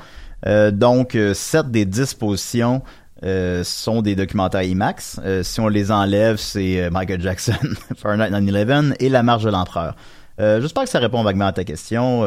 [0.46, 2.82] Euh, donc, 7 des 10 positions
[3.24, 5.18] euh, sont des documentaires IMAX.
[5.24, 7.56] Euh, si on les enlève, c'est euh, Michael Jackson,
[7.96, 9.96] Fahrenheit 9/11 et La Marche de l'Empereur.
[10.36, 12.22] J'espère que ça répond vaguement à ta question,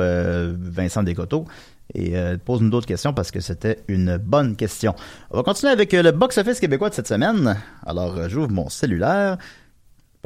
[0.58, 1.44] Vincent Descoteaux.
[1.94, 2.14] Et
[2.46, 4.96] pose-nous d'autres questions parce que c'était une bonne question.
[5.30, 7.58] On va continuer avec le box-office québécois de cette semaine.
[7.86, 9.38] Alors, j'ouvre mon cellulaire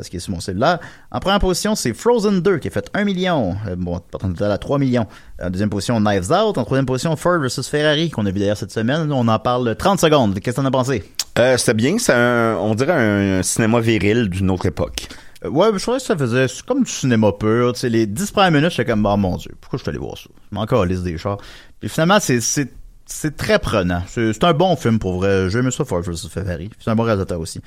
[0.02, 0.80] parce qu'il est sur mon cellulaire.
[1.12, 3.56] En première position, c'est Frozen 2 qui a fait 1 million.
[3.68, 5.06] Euh, bon, le total à 3 millions.
[5.40, 6.58] En deuxième position, Knives Out.
[6.58, 9.12] En troisième position, Ford vs Ferrari qu'on a vu d'ailleurs cette semaine.
[9.12, 10.40] On en parle 30 secondes.
[10.40, 11.04] Qu'est-ce que t'en as pensé?
[11.38, 15.08] Euh, C'était bien, c'est un, on dirait un, cinéma viril d'une autre époque.
[15.46, 17.74] Euh, ouais, je trouvais que ça faisait c'est comme du cinéma pur.
[17.74, 20.00] Tu sais, les 10 premières minutes, j'étais comme, oh mon dieu, pourquoi je suis allé
[20.00, 20.32] voir ça?
[20.52, 21.38] Je m'en calisse des chars.
[21.80, 22.74] Puis finalement, c'est, c'est,
[23.06, 24.02] c'est très prenant.
[24.08, 25.48] C'est, un bon film pour vrai.
[25.52, 26.72] J'ai aimé ça, Ford vs Ferrari.
[26.80, 27.62] C'est un bon réalisateur aussi.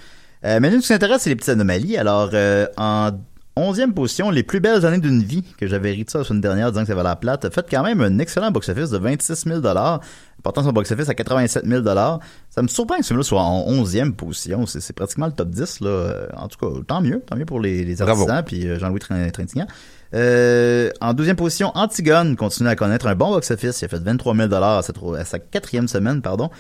[0.45, 1.97] Euh, mais nous, ce qui s'intéresse, c'est les petites anomalies.
[1.97, 3.13] Alors, euh, en
[3.57, 6.41] onzième position, Les plus belles années d'une vie, que j'avais ri de ça la semaine
[6.41, 8.99] dernière, disant que ça valait la plate, a fait quand même un excellent box-office de
[8.99, 9.61] 26 000
[10.43, 11.83] portant son box-office à 87 000
[12.51, 14.67] Ça me surprend que ce film-là soit en onzième position.
[14.67, 15.89] C'est, pratiquement le top 10, là.
[15.89, 17.21] Euh, En tout cas, tant mieux.
[17.27, 19.67] Tant mieux pour les, les artisans, puis euh, Jean-Louis Trin- Trintignant.
[20.15, 23.81] Euh, en deuxième position, Antigone continue à connaître un bon box-office.
[23.81, 26.51] Il a fait 23 000 à sa, à sa quatrième semaine, pardon.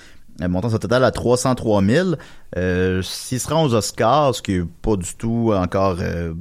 [0.42, 2.08] Euh, montant son total à 303 000.
[2.56, 6.34] Euh, S'il se rend aux Oscars, ce qui est pas du tout encore euh,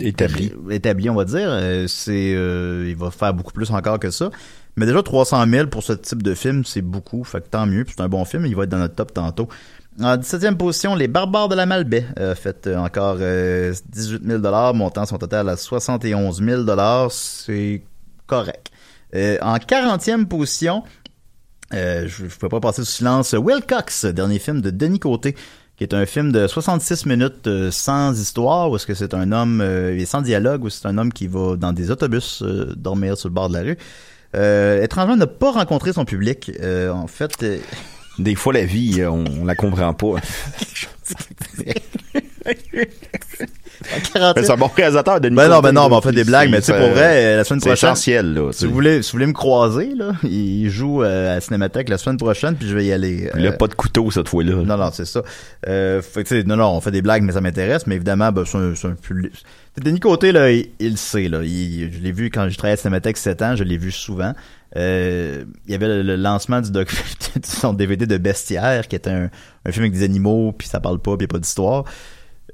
[0.00, 0.52] Établi.
[0.70, 4.30] établi, on va dire, euh, c'est euh, il va faire beaucoup plus encore que ça.
[4.76, 7.22] Mais déjà 300 000 pour ce type de film, c'est beaucoup.
[7.24, 7.84] Fait que tant mieux.
[7.84, 8.44] puis C'est un bon film.
[8.46, 9.48] Il va être dans notre top tantôt.
[10.00, 14.72] En 17e position, Les Barbares de la Malbaie a fait euh, encore euh, 18 000
[14.74, 17.82] montant son total à 71 000 C'est
[18.26, 18.72] correct.
[19.14, 20.82] Euh, en 40e position,
[21.74, 25.34] euh, je ne peux pas passer sous silence, Will Cox, dernier film de Denis Côté,
[25.76, 29.32] qui est un film de 66 minutes euh, sans histoire, où est-ce que c'est un
[29.32, 32.72] homme, euh, et sans dialogue, où c'est un homme qui va dans des autobus euh,
[32.76, 33.78] dormir sur le bord de la rue.
[34.36, 36.50] Euh, étrangement, n'a pas rencontré son public.
[36.60, 37.58] Euh, en fait, euh,
[38.18, 40.06] Des fois, la vie, euh, on, on la comprend pas.
[43.94, 46.12] en 40e Mais c'est un bon réalisateur de Ben non, ben non, ben on fait
[46.12, 47.90] des blagues, mais tu sais, pour vrai, la semaine C'est prochaine.
[47.90, 48.52] essentiel, là.
[48.52, 51.98] Si vous voulez, si vous voulez me croiser, là, il joue euh, à Cinémathèque la
[51.98, 53.30] semaine prochaine, puis je vais y aller.
[53.34, 54.54] Là, Euh, pas de couteau cette fois-là.
[54.64, 55.22] Non, non, c'est ça.
[55.68, 57.96] Euh, fait que, tu sais, non, non, on fait des blagues, mais ça m'intéresse, mais
[57.96, 59.32] évidemment, ben, c'est un, c'est un public.
[59.82, 61.40] Denis Côté, là, il, il le sait, là.
[61.42, 64.32] Il- je l'ai vu quand je travaillais à Cinémathèque 7 ans, je l'ai vu souvent.
[64.76, 66.88] Euh, il y avait le, le lancement du doc,
[67.36, 69.30] de son DVD de Bestiaire, qui était un,
[69.66, 71.84] un film avec des animaux, puis ça parle pas, puis y a pas d'histoire.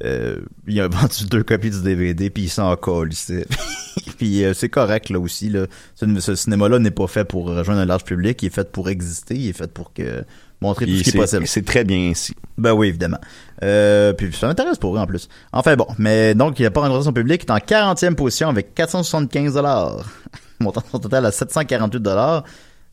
[0.04, 3.44] Euh, il a vendu deux copies du DVD, puis il s'en colle ici.
[4.18, 5.66] puis euh, c'est correct, là, aussi, là.
[5.94, 8.88] Ce, ce cinéma-là n'est pas fait pour rejoindre un large public, il est fait pour
[8.88, 10.24] exister, il est fait pour que
[10.60, 11.46] montrer tout ce qui est possible.
[11.46, 12.34] C'est très bien ici.
[12.58, 13.18] Ben oui, évidemment.
[13.62, 15.28] Euh, puis ça m'intéresse pour eux en plus.
[15.52, 18.48] Enfin bon, mais donc il n'a pas rencontré son public, il est en 40e position
[18.48, 20.04] avec 475 dollars.
[20.60, 22.44] Montant son total à 748 dollars.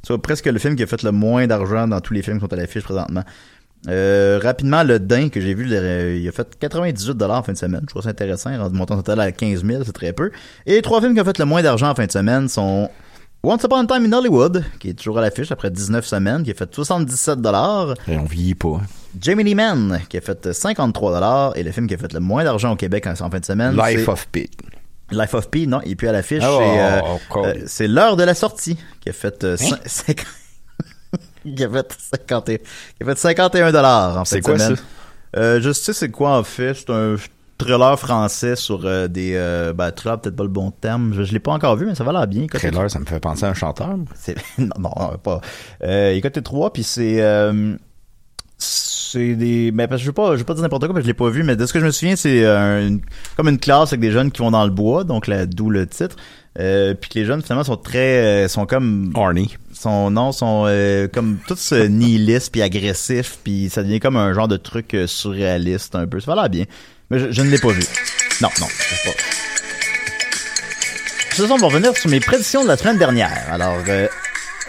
[0.04, 2.46] Soit presque le film qui a fait le moins d'argent dans tous les films qui
[2.46, 3.24] sont à l'affiche présentement.
[3.88, 7.54] Euh, rapidement, le Dain que j'ai vu, le- il a fait 98 dollars en fin
[7.54, 7.82] de semaine.
[7.84, 8.50] Je trouve ça intéressant.
[8.52, 10.32] Il montant total à 15 000, c'est très peu.
[10.66, 12.90] Et les trois films qui ont fait le moins d'argent en fin de semaine sont
[13.44, 16.52] Once Upon a Time in Hollywood, qui est toujours à l'affiche après 19 semaines, qui
[16.52, 17.94] a fait 77 dollars.
[18.08, 18.82] Et on vieillit pas.
[19.22, 22.44] Jamie Lee Mann, qui a fait 53 et le film qui a fait le moins
[22.44, 23.76] d'argent au Québec en, en fin de semaine.
[23.78, 24.52] Life of Pete.
[25.12, 26.44] Life of Pi, non, il est plus à l'affiche.
[26.46, 27.46] Oh, c'est, euh, cool.
[27.46, 30.26] euh, c'est l'heure de la sortie, qui a fait euh, cinq-
[31.56, 31.96] qui a fait
[32.28, 32.54] 50 qui
[33.02, 34.76] a fait 51 dollars en fin C'est quoi, semaine.
[34.76, 34.84] ça?
[35.36, 37.16] Euh, je sais c'est quoi en fait, c'est un
[37.58, 41.34] thriller français sur euh, des euh, ben thriller peut-être pas le bon terme, je, je
[41.34, 42.44] l'ai pas encore vu mais ça va l'air bien.
[42.44, 43.98] Écoute, Trailer, ça me fait penser à un chanteur.
[44.58, 45.42] non, non pas.
[45.84, 47.76] Euh, côté 3 puis c'est euh,
[49.12, 51.02] c'est des mais parce que je veux pas je veux pas dire n'importe quoi parce
[51.02, 53.02] que je l'ai pas vu mais de ce que je me souviens c'est euh, une-
[53.36, 56.16] comme une classe avec des jeunes qui vont dans le bois donc d'où le titre.
[56.60, 59.56] Euh, puis que les jeunes finalement sont très euh, sont comme Arnie.
[59.74, 60.64] sont non sont
[61.14, 66.08] comme tous nihilistes puis agressifs puis ça devient comme un genre de truc surréaliste un
[66.08, 66.66] peu ça va l'air bien
[67.12, 67.84] mais je, je ne l'ai pas vu
[68.42, 69.18] non non je sais pas
[71.32, 73.46] ce soir, on va revenir sur mes prédictions de la semaine dernière.
[73.52, 74.08] Alors, euh,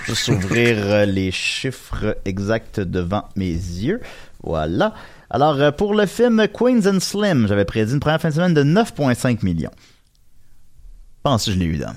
[0.06, 4.00] juste ouvrir les chiffres exacts devant mes yeux.
[4.42, 4.94] Voilà.
[5.30, 8.54] Alors, euh, pour le film Queens and Slim, j'avais prédit une première fin de semaine
[8.54, 9.70] de 9,5 millions.
[9.76, 11.96] Je pense que je l'ai eu, dame.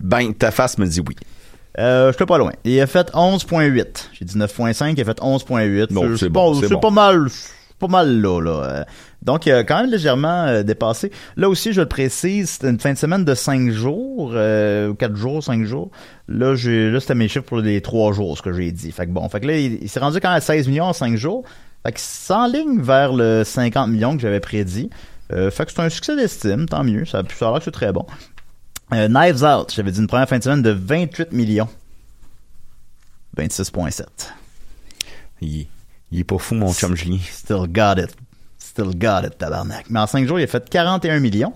[0.00, 1.14] Ben, ta face me dit oui.
[1.78, 2.52] Euh, je suis pas loin.
[2.64, 4.08] Il a fait 11.8.
[4.12, 5.92] J'ai dit 9.5, il a fait 11.8.
[5.92, 6.80] Bon, c'est bon, c'est C'est bon.
[6.80, 8.50] pas mal, c'est pas mal là, là.
[8.64, 8.84] Euh,
[9.22, 11.10] Donc, il a quand même légèrement euh, dépassé.
[11.36, 15.16] Là aussi, je le précise, c'était une fin de semaine de 5 jours, euh, 4
[15.16, 15.90] jours, 5 jours.
[16.28, 18.92] Là, là, c'était mes chiffres pour les 3 jours, ce que j'ai dit.
[18.92, 20.84] Fait que bon, fait que là, il, il s'est rendu quand même à 16 millions
[20.86, 21.44] en 5 jours.
[21.84, 24.90] Fait que s'enligne vers le 50 millions que j'avais prédit.
[25.32, 27.04] Euh, fait que c'est un succès d'estime, tant mieux.
[27.04, 28.06] Ça, ça a l'air que c'est très bon.
[28.92, 31.68] Euh, Knives Out, j'avais dit une première fin de semaine de 28 millions.
[33.36, 34.02] 26.7.
[35.40, 35.66] Il,
[36.12, 37.18] il est pas fou, mon chum Julien.
[37.30, 38.14] Still got it.
[38.58, 39.86] Still got it, tabarnak.
[39.90, 41.52] Mais en 5 jours, il a fait 41 millions,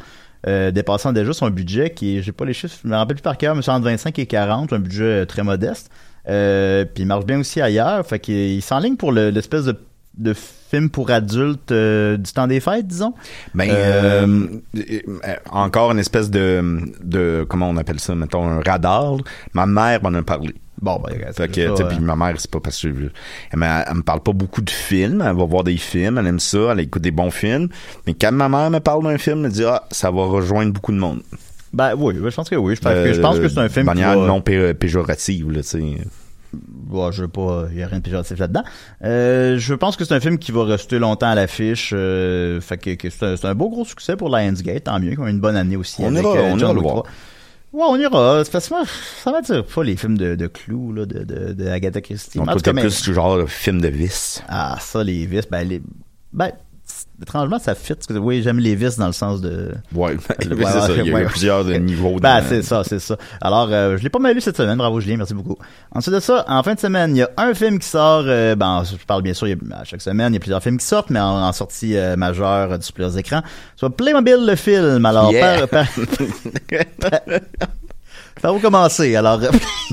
[0.46, 3.22] euh, dépassant déjà son budget qui est, j'ai pas les chiffres, je me rappelle plus
[3.22, 5.90] par cœur, mais c'est entre 25 et 40, un budget euh, très modeste.
[6.28, 9.76] Euh, puis il marche bien aussi ailleurs, fait qu'il il s'enligne pour le- l'espèce de,
[10.18, 13.14] de film pour adultes euh, du temps des fêtes, disons?
[13.54, 14.26] Ben, Euh,
[14.76, 19.16] euh, encore une espèce de, de, comment on appelle ça, mettons, un radar.
[19.54, 20.54] Ma mère m'en a parlé.
[20.80, 23.94] Bon, ben, Fait que, ça, puis ma mère, c'est pas parce que elle, me- elle
[23.94, 25.22] me parle pas beaucoup de films.
[25.26, 27.68] Elle va voir des films, elle aime ça, elle écoute des bons films.
[28.06, 30.92] Mais quand ma mère me parle d'un film, elle dit ah, ça va rejoindre beaucoup
[30.92, 31.22] de monde.
[31.72, 32.76] Ben oui, ben, je pense que oui.
[32.76, 34.72] Je pense que, je pense que c'est un film de qui manière va- non pé-
[34.74, 35.98] péjorative, là, tu sais.
[36.52, 38.64] Bon, je veux pas, il y a rien de péjoratif là-dedans.
[39.04, 41.92] Euh, je pense que c'est un film qui va rester longtemps à l'affiche.
[41.94, 45.26] Euh, fait que, que c'est un, beau gros succès pour Lionsgate, tant mieux, qui ont
[45.26, 46.02] eu une bonne année aussi.
[46.02, 47.02] On avec, ira- euh, on ira le voir.
[47.02, 47.06] 3.
[47.74, 48.42] Ouais, on ira.
[48.50, 48.84] Parce que moi,
[49.22, 52.38] ça va dire pas les films de, de Clou, là, de, de, de Agatha Christie.
[52.40, 54.42] Mais en toi, mais- plus du genre film de vis.
[54.48, 55.82] Ah, ça, les vis, ben, les,
[56.32, 56.50] ben,
[57.22, 57.94] étrangement, ça fit.
[57.94, 59.72] parce que, Oui, j'aime les vis dans le sens de...
[59.94, 60.88] Ouais, c'est Ouais, ça.
[60.96, 61.24] Il y a ouais.
[61.26, 62.16] plusieurs de niveaux.
[62.20, 63.16] Ben, de- c'est ça, c'est ça.
[63.40, 64.78] Alors, euh, je l'ai pas mal lu cette semaine.
[64.78, 65.16] Bravo, Julien.
[65.16, 65.56] Merci beaucoup.
[65.94, 68.22] Ensuite de ça, en fin de semaine, il y a un film qui sort.
[68.26, 70.40] euh, ben, je parle bien sûr, il y a- à chaque semaine, il y a
[70.40, 73.42] plusieurs films qui sortent, mais en, en sortie euh, majeure euh, sur plusieurs écrans.
[73.76, 75.04] Soit Playmobil, le film.
[75.06, 75.66] Alors, Yeah.
[75.66, 75.86] par, par,
[78.42, 79.16] par où commencer?
[79.16, 79.40] Alors,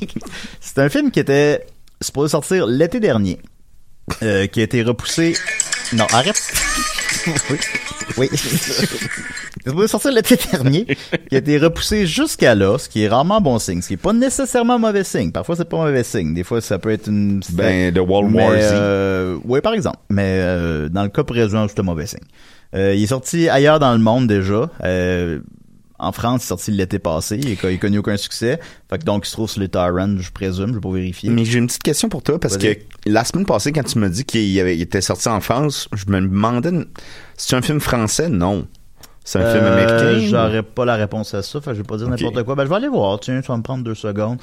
[0.62, 1.66] c'est un film qui était
[2.02, 3.40] supposé sortir l'été dernier,
[4.20, 5.36] qui a été repoussé.
[5.94, 6.42] Non, arrête.
[7.50, 7.58] Oui.
[8.18, 8.30] Oui.
[8.32, 10.86] Il est supposé sortir l'été dernier,
[11.30, 13.98] qui a été repoussé jusqu'à là, ce qui est rarement bon signe, ce qui est
[13.98, 15.32] pas nécessairement mauvais signe.
[15.32, 16.34] Parfois, c'est pas mauvais signe.
[16.34, 17.42] Des fois, ça peut être une...
[17.54, 18.56] Ben, de World Mais, War Z.
[18.74, 19.98] euh, oui, par exemple.
[20.10, 22.20] Mais euh, dans le cas présent, c'est un mauvais signe.
[22.76, 24.70] Euh, il est sorti ailleurs dans le monde déjà.
[24.84, 25.40] Euh,
[25.98, 27.38] en France, il est sorti l'été passé.
[27.42, 28.60] Il n'a connu aucun succès.
[28.90, 30.68] Fait que donc, il se trouve sur les torrents, je présume.
[30.70, 31.30] Je vais pas vérifier.
[31.30, 34.10] Mais j'ai une petite question pour toi parce que la semaine passée, quand tu m'as
[34.10, 36.72] dit qu'il était sorti en France, je me demandais
[37.38, 38.30] c'est un film français?
[38.30, 38.68] Non.
[39.24, 41.60] C'est un film Euh, américain J'aurais pas la réponse à ça.
[41.60, 42.56] Fait que je vais pas dire n'importe quoi.
[42.56, 43.20] Ben, je vais aller voir.
[43.20, 44.38] Tiens, ça va me prendre deux secondes.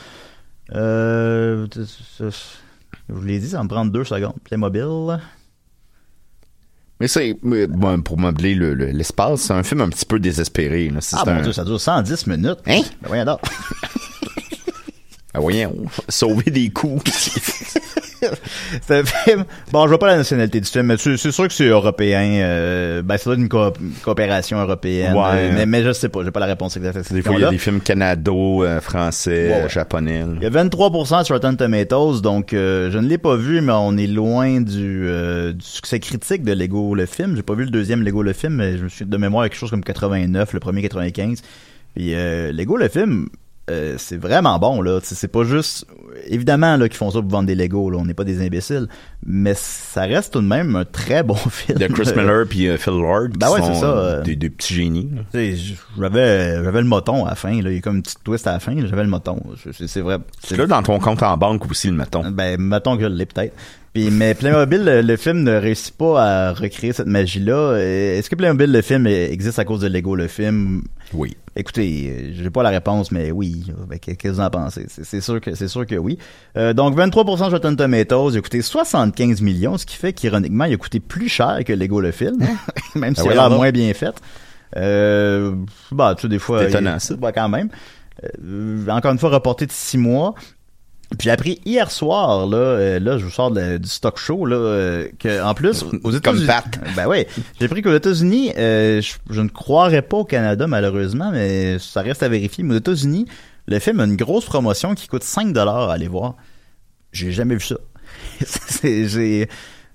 [0.75, 1.67] Euh,
[2.19, 2.31] je
[3.09, 4.35] vous l'ai dit, ça va me prendre deux secondes.
[4.45, 5.21] Playmobil.
[7.03, 10.89] Mais c'est bon, pour meubler le- le- l'espace, c'est un film un petit peu désespéré.
[10.89, 11.01] Là.
[11.15, 11.35] Ah, un...
[11.35, 12.59] mon Dieu, ça dure 110 minutes.
[12.69, 12.83] Hein?
[13.03, 13.39] Ben, voyons.
[15.35, 15.75] Ah, voyons,
[16.09, 17.03] sauver des coups.
[18.83, 19.45] C'est un film.
[19.73, 22.23] Bon, je vois pas la nationalité du film, mais c'est sûr que c'est européen.
[22.41, 25.15] Euh, ben, ça doit être une coop- coopération européenne.
[25.15, 25.23] Ouais.
[25.35, 27.35] Euh, mais, mais je sais pas, j'ai pas la réponse exacte à cette des fois,
[27.35, 30.21] il y a des films canado, euh, français, Ouais, japonais.
[30.21, 30.27] là.
[30.37, 33.73] Il y a 23% sur Rotten Tomatoes, donc euh, je ne l'ai pas vu, mais
[33.73, 35.01] on est loin du,
[35.55, 37.35] du succès critique de Lego le film.
[37.35, 39.57] J'ai pas vu le deuxième Lego le film, mais je me suis de mémoire quelque
[39.59, 41.43] chose comme 89, le premier 95.
[41.97, 43.29] Puis euh, Lego le film,
[43.71, 44.99] euh, c'est vraiment bon là.
[45.03, 45.87] C'est pas juste,
[46.27, 47.91] évidemment là qu'ils font ça pour vendre des Lego.
[47.91, 48.89] Là, on n'est pas des imbéciles,
[49.25, 51.79] mais ça reste tout de même un très bon film.
[51.79, 54.51] De Chris Miller puis euh, Phil Lord, qui Ben ouais, sont ça, euh, des, des
[54.51, 55.11] petits génies.
[55.33, 55.57] J'avais
[56.65, 57.53] j'avais le moton à la fin.
[57.63, 57.71] Là.
[57.71, 58.75] Il y a comme une petite twist à la fin.
[58.87, 59.41] J'avais le moton.
[59.73, 60.19] C'est vrai.
[60.43, 62.29] C'est là dans ton compte en banque aussi, le mettons.
[62.31, 63.55] Ben, mettons que je l'ai peut-être.
[63.95, 67.53] Puis, mais Playmobil, le, le film ne réussit pas à recréer cette magie-là.
[67.53, 70.83] Euh, Est-ce que Playmobil, le film, euh, existe à cause de Lego, le film?
[71.13, 71.37] Oui.
[71.55, 73.67] Écoutez, euh, j'ai pas la réponse, mais oui.
[73.87, 74.87] Ben, qu'est- Qu'est-ce que vous en pensez?
[74.89, 76.17] C'est- sûr que, c'est sûr que oui.
[76.57, 80.65] Euh, donc, 23% sur Rotten Tomatoes, il a coûté 75 millions, ce qui fait qu'ironiquement,
[80.65, 82.39] il a coûté plus cher que Lego, le film.
[82.95, 83.59] même s'il a voyons l'air donc.
[83.59, 84.15] moins bien fait.
[84.77, 85.53] Euh,
[85.91, 86.61] bah, tu sais, des fois.
[86.63, 87.15] C'est étonnant, il- ça.
[87.17, 87.69] bah, quand même.
[88.43, 90.35] Euh, encore une fois, reporté de six mois.
[91.19, 94.47] Puis j'ai appris hier soir, là, euh, là, je vous sors de- du stock show,
[94.47, 96.47] là, euh, que en plus, aux Comme États-Unis.
[96.47, 96.65] Pat.
[96.97, 97.27] Ben oui.
[97.61, 102.01] J'ai appris qu'aux États-Unis, euh, je, je ne croirais pas au Canada, malheureusement, mais ça
[102.03, 102.65] reste à vérifier.
[102.65, 103.27] Mais aux États-Unis,
[103.67, 106.35] le film a une grosse promotion qui coûte 5 dollars à aller voir.
[107.13, 107.77] J'ai jamais vu ça.
[108.45, 109.49] C'est- j'ai,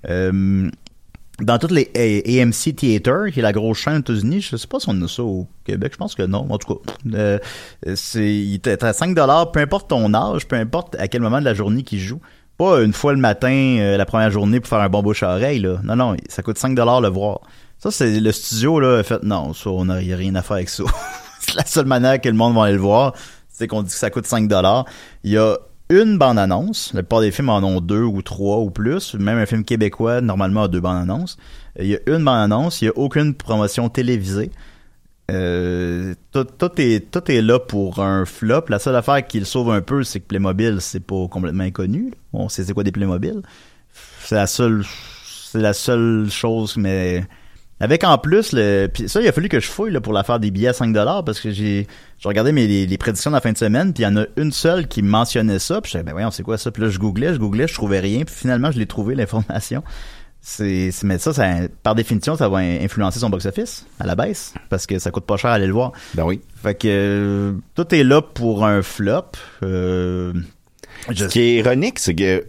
[0.10, 0.70] euh,
[1.42, 4.80] dans toutes les AMC Theater, qui est la grosse chaîne aux États-Unis, je sais pas
[4.80, 6.48] si on a ça au Québec, je pense que non.
[6.50, 7.40] En tout cas, euh,
[7.96, 11.40] c'est il est à 5 dollars, peu importe ton âge, peu importe à quel moment
[11.40, 12.20] de la journée qu'il joue.
[12.58, 15.36] Pas une fois le matin, euh, la première journée pour faire un bon bouche à
[15.36, 15.80] oreille, là.
[15.84, 17.42] Non, non, ça coûte 5 dollars le voir.
[17.78, 20.84] Ça, c'est le studio, là, fait, non, ça, on n'a rien à faire avec ça.
[21.40, 23.14] c'est la seule manière que le monde va aller le voir,
[23.48, 24.86] c'est qu'on dit que ça coûte 5 dollars.
[25.24, 25.56] Il y a
[25.90, 26.94] une bande-annonce.
[26.94, 29.16] La plupart des films en ont deux ou trois ou plus.
[29.16, 31.38] Même un film québécois, normalement, a deux bandes-annonces.
[31.80, 32.82] Il y a une bande-annonce.
[32.82, 34.52] Il n'y a aucune promotion télévisée.
[35.30, 38.66] Euh, tout, tout est, tout est là pour un flop.
[38.70, 42.14] La seule affaire qui le sauve un peu, c'est que Playmobil, c'est pas complètement inconnu.
[42.34, 43.42] On sait c'est quoi des Playmobil.
[44.22, 44.86] C'est la seule,
[45.26, 47.26] c'est la seule chose, mais
[47.80, 50.24] Avec en plus le puis ça il a fallu que je fouille là, pour la
[50.24, 51.86] faire des billets à 5 dollars parce que j'ai
[52.18, 54.18] j'ai regardé mes les, les prédictions de la fin de semaine puis il y en
[54.18, 56.72] a une seule qui mentionnait ça puis je disais ben voyons c'est quoi ça?
[56.72, 59.84] Puis là je googlais je googlais je trouvais rien puis finalement je l'ai trouvé l'information.
[60.42, 61.46] C'est mais ça, ça
[61.84, 65.12] par définition ça va in- influencer son box office à la baisse parce que ça
[65.12, 65.92] coûte pas cher à aller le voir.
[66.14, 66.42] Ben oui.
[66.56, 69.24] fait que euh, tout est là pour un flop
[69.64, 70.34] euh,
[71.10, 72.46] je- Ce qui est ironique, c'est que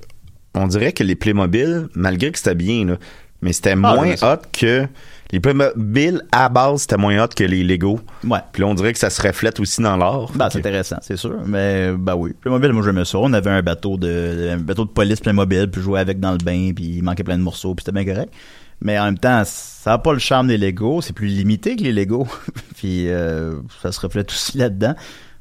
[0.55, 2.97] on dirait que les Playmobil, malgré que c'était bien, là,
[3.43, 4.87] mais c'était moins mais ça- hot que
[5.31, 8.01] les Playmobil à base, c'était moins hot que les Lego.
[8.25, 10.31] ouais Puis là, on dirait que ça se reflète aussi dans l'art.
[10.35, 11.37] Ben, c'est intéressant, c'est sûr.
[11.47, 12.33] Mais, bah oui.
[12.41, 13.19] Playmobil, moi, j'aimais ça.
[13.19, 16.33] On avait un bateau de, un bateau de police Playmobil, puis je jouais avec dans
[16.33, 18.33] le bain, puis il manquait plein de morceaux, puis c'était bien correct.
[18.81, 21.01] Mais en même temps, ça n'a pas le charme des Lego.
[21.03, 22.27] C'est plus limité que les Lego.
[22.77, 24.95] puis, euh, ça se reflète aussi là-dedans.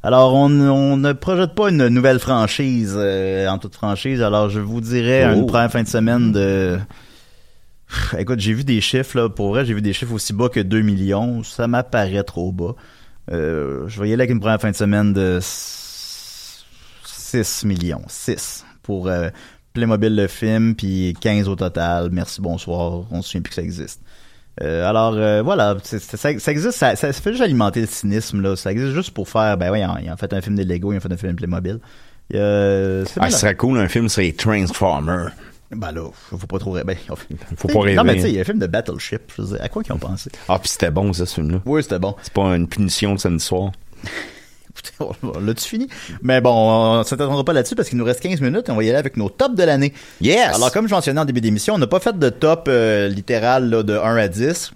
[0.04, 4.22] Alors, on, on ne projette pas une nouvelle franchise, euh, en toute franchise.
[4.22, 5.36] Alors, je vous dirais Oh.
[5.36, 6.78] une première fin de semaine de...
[8.18, 9.30] Écoute, j'ai vu des chiffres, là.
[9.30, 11.42] Pour vrai, j'ai vu des chiffres aussi bas que 2 millions.
[11.44, 12.76] Ça m'apparaît trop bas.
[13.32, 16.66] Euh, je vais y aller avec une première fin de semaine de 6
[17.66, 18.02] millions.
[18.08, 19.30] 6 pour euh,
[19.74, 22.10] Playmobil le film, puis 15 au total.
[22.12, 23.04] Merci, bonsoir.
[23.12, 24.02] On se souvient plus que ça existe.
[24.64, 28.56] Euh, alors euh, voilà, ça, ça existe, ça, ça fait juste alimenter le cynisme là.
[28.56, 30.98] Ça existe juste pour faire, ben oui, ils ont fait un film de Lego, ils
[30.98, 31.80] ont fait un film de Playmobil.
[32.34, 35.28] Ah, ce serait cool, un film serait Transformer.
[35.72, 36.98] Ben là, faut pas trop rêver.
[37.58, 37.96] Faut pas rêver.
[37.96, 39.34] Non, mais tu sais, il y a un film de Battleship.
[39.38, 40.30] Je à quoi qu'ils ont pensé?
[40.48, 41.62] Ah, puis c'était bon, ça, ce film-là.
[41.66, 42.16] Oui, c'était bon.
[42.22, 43.72] C'est pas une punition de samedi soir.
[45.42, 45.88] L'as-tu fini?
[46.22, 48.84] Mais bon, on s'attendra pas là-dessus parce qu'il nous reste 15 minutes et on va
[48.84, 49.94] y aller avec nos tops de l'année.
[50.22, 50.56] Yes!
[50.56, 53.70] Alors, comme je mentionnais en début d'émission, on n'a pas fait de top euh, littéral
[53.70, 54.72] là, de 1 à 10.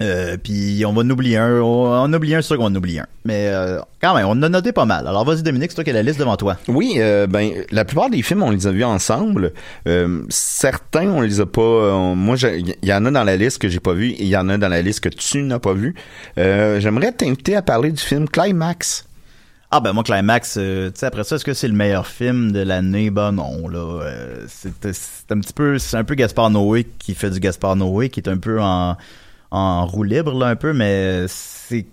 [0.00, 1.60] Euh, puis on va en oublier un.
[1.60, 3.06] On en oublie un, c'est sûr qu'on en oublie un.
[3.24, 5.06] Mais euh, quand même, on en a noté pas mal.
[5.08, 6.56] Alors vas-y Dominique, c'est toi qui as la liste devant toi.
[6.68, 9.52] Oui, euh, ben la plupart des films on les a vus ensemble.
[9.88, 11.60] Euh, certains on les a pas.
[11.62, 14.28] euh, moi, il y en a dans la liste que j'ai pas vu, et il
[14.28, 15.94] y en a dans la liste que tu n'as pas vu.
[16.38, 19.04] Euh, J'aimerais t'inviter à parler du film Climax.
[19.70, 22.52] Ah ben moi Climax, euh, tu sais après ça, est-ce que c'est le meilleur film
[22.52, 23.10] de l'année?
[23.10, 27.14] Ben non là, euh, c'est c'est un petit peu, c'est un peu Gaspard Noé qui
[27.14, 28.96] fait du Gaspard Noé, qui est un peu en
[29.50, 31.86] en roue libre là un peu, mais c'est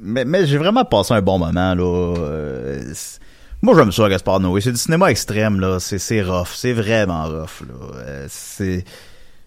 [0.00, 2.14] mais, mais j'ai vraiment passé un bon moment là.
[2.18, 2.94] euh,
[3.60, 7.24] moi j'aime ça Gaspard Noé, c'est du cinéma extrême là, c'est c'est rough, c'est vraiment
[7.24, 7.74] rough là,
[8.06, 8.84] Euh, c'est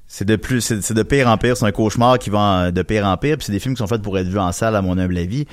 [0.08, 3.06] c'est de plus c'est de pire en pire, c'est un cauchemar qui va de pire
[3.06, 4.82] en pire, puis c'est des films qui sont faits pour être vus en salle à
[4.82, 5.46] mon humble avis.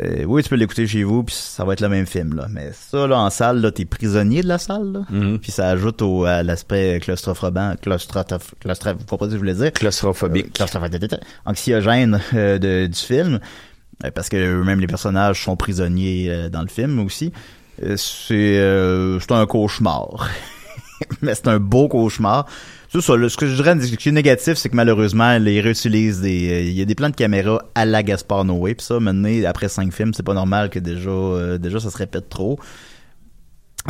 [0.00, 2.46] Euh, oui, tu peux l'écouter chez vous, puis ça va être le même film, là.
[2.50, 5.00] Mais ça, là, en salle, là, t'es prisonnier de la salle, là.
[5.10, 5.38] Mhm.
[5.40, 9.72] Puis ça ajoute au, à l'aspect claustrophobant, claustrophobe, claustrophobe, pas ce que je voulais dire.
[9.72, 10.52] Claustrophobique.
[10.52, 13.40] Claustrophobique, anxiogène euh, de, du film.
[14.04, 17.32] Euh, Parce que même les personnages sont prisonniers euh, dans le film aussi.
[17.82, 20.28] Euh, c'est, euh, c'est un cauchemar.
[21.22, 22.46] Mais c'est un beau cauchemar.
[22.90, 25.60] C'est ça, là, ce que je dirais, ce qui est négatif, c'est que malheureusement, ils
[25.60, 28.86] réutilisent des, euh, il y a des plans de caméra à la Gaspard Noé, puis
[28.86, 32.30] ça, maintenant, après cinq films, c'est pas normal que déjà, euh, déjà, ça se répète
[32.30, 32.58] trop.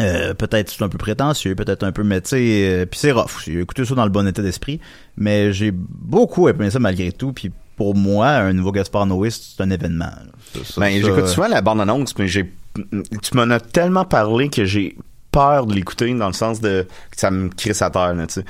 [0.00, 3.42] Euh, peut-être c'est un peu prétentieux, peut-être un peu, mais tu sais, puis c'est rough.
[3.44, 4.80] J'ai écouté ça dans le bon état d'esprit,
[5.16, 9.60] mais j'ai beaucoup aimé ça malgré tout, puis pour moi, un nouveau Gaspard Noé, c'est
[9.62, 10.10] un événement.
[10.52, 14.96] Ça, Ben, j'écoute souvent la bande-annonce, mais j'ai, tu m'en as tellement parlé que j'ai
[15.30, 18.34] peur de l'écouter dans le sens de que ça me crisse à terre, là, tu
[18.34, 18.44] sais.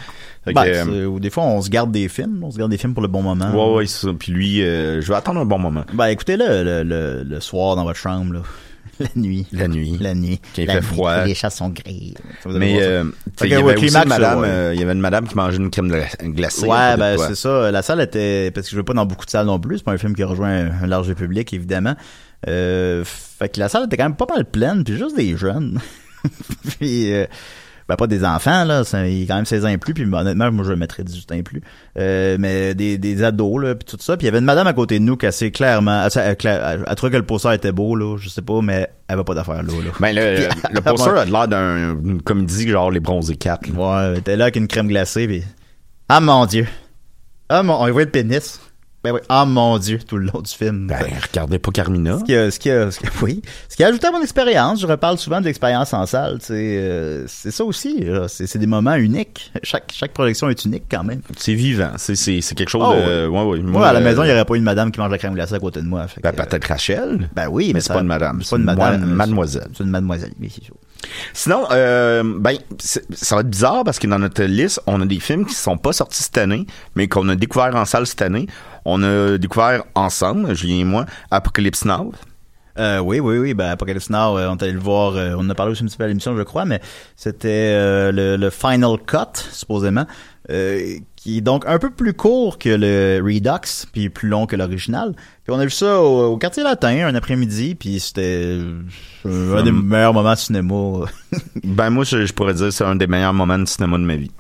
[0.44, 2.70] Fait ben, que, euh, ou des fois, on se garde des films, on se garde
[2.70, 3.50] des films pour le bon moment.
[3.52, 4.12] ouais, ouais, c'est ça.
[4.18, 5.84] Puis lui, euh, je vais attendre un bon moment.
[5.92, 8.40] Ben, écoutez-le le, le, le soir dans votre chambre, là.
[9.00, 9.46] La nuit.
[9.52, 9.96] La nuit.
[10.00, 10.40] La nuit.
[10.56, 11.24] Quand il La fait nuit, froid.
[11.24, 12.14] Les chats sont gris.
[12.46, 13.04] Mais euh,
[13.42, 14.48] il y avait aussi une madame, ouais.
[14.48, 16.66] euh, il y avait une madame qui mangeait une crème gla- glacée.
[16.66, 17.70] Ouais, ben c'est ça.
[17.70, 19.78] La salle était parce que je vais pas dans beaucoup de salles non plus.
[19.78, 21.94] C'est pas un film qui rejoint un, un large public évidemment.
[22.48, 25.78] Euh, fait que la salle était quand même pas mal pleine, puis juste des jeunes.
[26.78, 27.26] puis euh,
[27.88, 29.94] ben pas des enfants là, ça, il est quand même 16 ans et plus.
[29.94, 31.62] Puis honnêtement, moi je le mettrais 18 ans et plus.
[31.98, 34.16] Euh, mais des, des ados là, puis tout ça.
[34.16, 36.37] Puis il y avait une madame à côté de nous qui assez clairement, assez, elle,
[36.44, 39.24] elle, elle trouvait que le poster était beau là, je sais pas, mais elle va
[39.24, 39.72] pas d'affaires là.
[39.72, 39.90] là.
[40.00, 43.68] Ben, le, Puis- le poster a l'air d'un- d'une comédie genre Les Bronzés 4.
[43.68, 43.74] là.
[43.74, 45.42] Ouais, elle était là avec une crème glacée, puis...
[46.11, 46.66] Ah, mon Dieu!
[47.48, 47.74] Ah, mon...
[47.83, 48.61] On voit le pénis.
[49.04, 49.20] Ben oui.
[49.28, 50.88] Ah, mon Dieu, tout le long du film.
[50.88, 50.98] Ben,
[51.30, 52.18] regardez pas Carmina.
[52.18, 53.42] Ce qui a, ce qui a, ce qui a- oui.
[53.68, 57.24] Ce qui a ajouté à mon expérience, je reparle souvent de l'expérience en salle, euh,
[57.28, 59.52] c'est ça aussi, c'est des moments uniques.
[59.62, 61.20] Chaque, chaque projection est unique quand même.
[61.37, 61.92] C'est vivant.
[61.96, 62.14] C'est,
[62.56, 63.28] quelque chose Oh, de.
[63.28, 63.61] Ouais, ouais.
[63.61, 65.34] Moi, à la euh, maison, il n'y aurait pas une madame qui mange la crème
[65.34, 66.08] glacée à côté de moi.
[66.08, 67.30] fait Ben, peut-être Rachel.
[67.37, 68.40] Ben oui, mais, Mais c'est pas une madame.
[68.42, 69.04] C'est pas une madame.
[69.04, 69.68] Moi, mademoiselle.
[69.77, 70.75] C'est une mademoiselle, oui, c'est sûr.
[71.33, 75.21] Sinon, euh, ben, ça va être bizarre parce que dans notre liste, on a des
[75.21, 78.46] films qui sont pas sortis cette année, mais qu'on a découvert en salle cette année.
[78.85, 82.13] On a découvert ensemble, Julien et moi, Apocalypse Now.
[82.79, 83.54] Euh, oui, oui, oui.
[83.54, 85.16] Ben, Apocalypse Now, euh, on est allé le voir.
[85.16, 86.81] euh, on en a parlé aussi un petit peu à l'émission, je crois, mais
[87.16, 87.72] c'était
[88.12, 90.06] le, le Final Cut, supposément,
[90.48, 95.12] qui est donc un peu plus court que le Redux, puis plus long que l'original.
[95.44, 98.58] Puis on a vu ça au, au quartier latin un après-midi, puis c'était
[99.24, 100.74] un des meilleurs moments de cinéma.
[101.64, 104.04] Ben moi, je, je pourrais dire que c'est un des meilleurs moments de cinéma de
[104.04, 104.31] ma vie.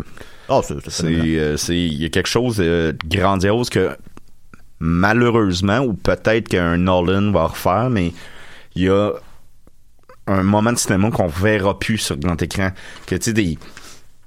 [0.48, 3.90] oh, c'est euh, il y a quelque chose de grandiose que
[4.80, 8.12] malheureusement, ou peut-être qu'un Nolan va refaire, mais
[8.74, 9.12] il y a
[10.26, 12.70] un moment de cinéma qu'on verra plus sur grand écran.
[13.06, 13.58] Que tu sais, des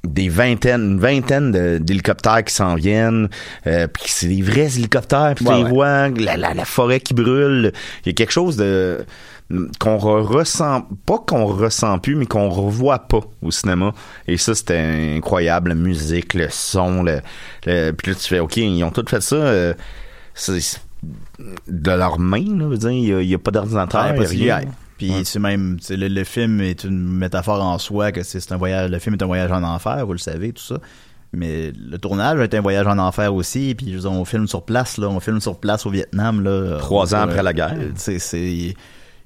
[0.04, 3.30] des vingtaines, une vingtaine d'hélicoptères qui s'en viennent,
[3.68, 5.70] euh, puis c'est des vrais hélicoptères, puis tu Ouais, les ouais.
[5.70, 7.72] vois, la, la, la forêt qui brûle.
[8.04, 9.06] Il y a quelque chose de
[9.80, 13.93] qu'on re- ressent, pas qu'on ressent plus, mais qu'on revoit pas au cinéma.
[14.28, 17.20] Et ça, c'était incroyable, la musique, le son, le,
[17.68, 19.74] le- puis là, tu fais, OK, ils ont tout fait ça euh,
[21.68, 24.14] de leurs mains, là, veux dire, il y a, pas d'ordinateur,
[24.66, 24.68] Ouais.
[24.98, 28.92] Puis c'est même, le, le film est une métaphore en soi que c'est un voyage.
[28.92, 30.76] Le film est un voyage en enfer, vous le savez, tout ça.
[31.34, 33.74] Mais le tournage a été un voyage en enfer aussi.
[33.74, 36.78] Puis dire, on filme sur place, là, on filme sur place au Vietnam, là.
[36.78, 37.74] Trois On- ans après la guerre.
[37.80, 38.76] euh, C'est, il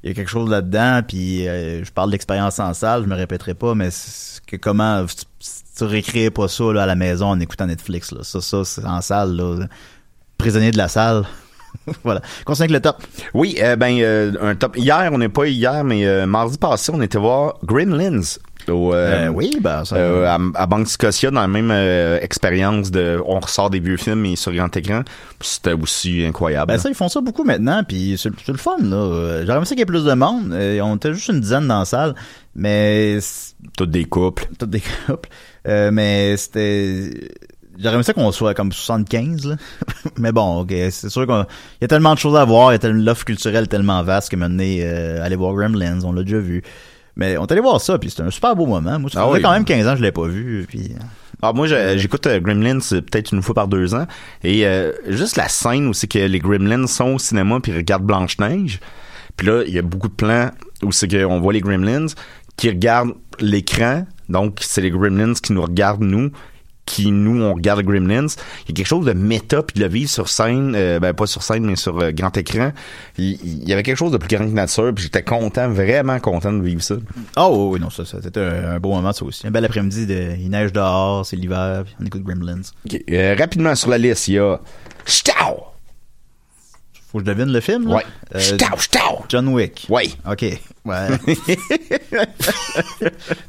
[0.03, 1.01] y a quelque chose là-dedans.
[1.05, 3.89] Puis euh, je parle d'expérience en salle, je me répéterai pas, mais
[4.47, 5.25] que comment tu,
[5.77, 8.19] tu récréais pas ça là, à la maison en écoutant Netflix, là.
[8.23, 9.67] Ça, ça, c'est en salle, là.
[10.37, 11.23] Prisonnier de la salle.
[12.03, 12.21] voilà.
[12.45, 12.97] Continue avec le top.
[13.33, 14.77] Oui, euh, ben euh, un top.
[14.77, 18.21] Hier, on n'est pas hier, mais euh, mardi passé, on était voir Gremlins.
[18.67, 19.95] Au, euh, Euh, oui, ben ça.
[19.95, 23.97] euh, à, à Banque Scotia dans la même euh, expérience de on ressort des vieux
[23.97, 25.03] films et sur grand écran
[25.39, 29.43] c'était aussi incroyable Ben ça, ils font ça beaucoup maintenant, puis c'est le fun, là.
[29.45, 30.51] J'aurais aimé ça qu'il y ait plus de monde.
[30.81, 32.15] On était juste une dizaine dans la salle,
[32.55, 33.19] mais...
[33.77, 35.29] toutes des couples Toutes des couples.
[35.67, 37.11] Euh, mais c'était...
[37.79, 39.55] J'aurais aimé ça qu'on soit comme 75, là.
[40.17, 41.45] mais bon, ok, c'est sûr qu'il
[41.81, 44.29] y a tellement de choses à voir, il y a tellement l'offre culturelle tellement vaste
[44.29, 46.63] que maintenant, euh, aller voir Gremlins, on l'a déjà vu.
[47.17, 48.99] Mais on est allé voir ça, puis c'était un super beau moment.
[48.99, 49.41] Moi, ça Ah oui.
[49.41, 50.95] quand même 15 ans que je l'ai pas vu, puis...
[51.41, 54.07] Ah, moi, j'écoute euh, Gremlins euh, peut-être une fois par deux ans.
[54.43, 57.77] Et euh, juste la scène où c'est que les Gremlins sont au cinéma puis ils
[57.77, 58.79] regardent Blanche-Neige.
[59.37, 60.49] Puis là, il y a beaucoup de plans
[60.81, 62.07] où c'est qu'on voit les Gremlins
[62.57, 64.05] qui regardent l'écran.
[64.29, 66.31] Donc, c'est les Gremlins qui nous regardent, nous,
[66.85, 68.27] qui, nous, on regarde Gremlins.
[68.27, 71.13] Il y a quelque chose de méta puis de le vivre sur scène, euh, ben
[71.13, 72.71] pas sur scène, mais sur euh, grand écran.
[73.17, 76.19] Il, il y avait quelque chose de plus grand que nature puis j'étais content, vraiment
[76.19, 76.95] content de vivre ça.
[77.37, 79.47] Oh oui, non, ça, ça c'était un, un beau moment, ça aussi.
[79.47, 82.61] Un bel après-midi, de, il neige dehors, c'est l'hiver, on écoute Gremlins.
[83.11, 84.59] Euh, rapidement sur la liste, il y a...
[85.05, 85.65] Stau!
[87.11, 87.95] Faut que je devine le film, là?
[87.95, 88.03] Ouais.
[88.35, 89.25] Euh, Stau, stau!
[89.29, 89.85] John Wick.
[89.89, 90.09] Ouais.
[90.29, 90.43] OK.
[90.85, 91.07] Ouais.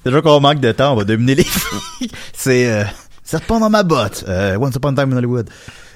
[0.04, 1.46] Déjà qu'on manque de temps, on va dominer les.
[2.32, 2.84] C'est euh,
[3.26, 4.24] Serpent dans ma botte.
[4.28, 5.50] Euh, Once Upon a Time in Hollywood.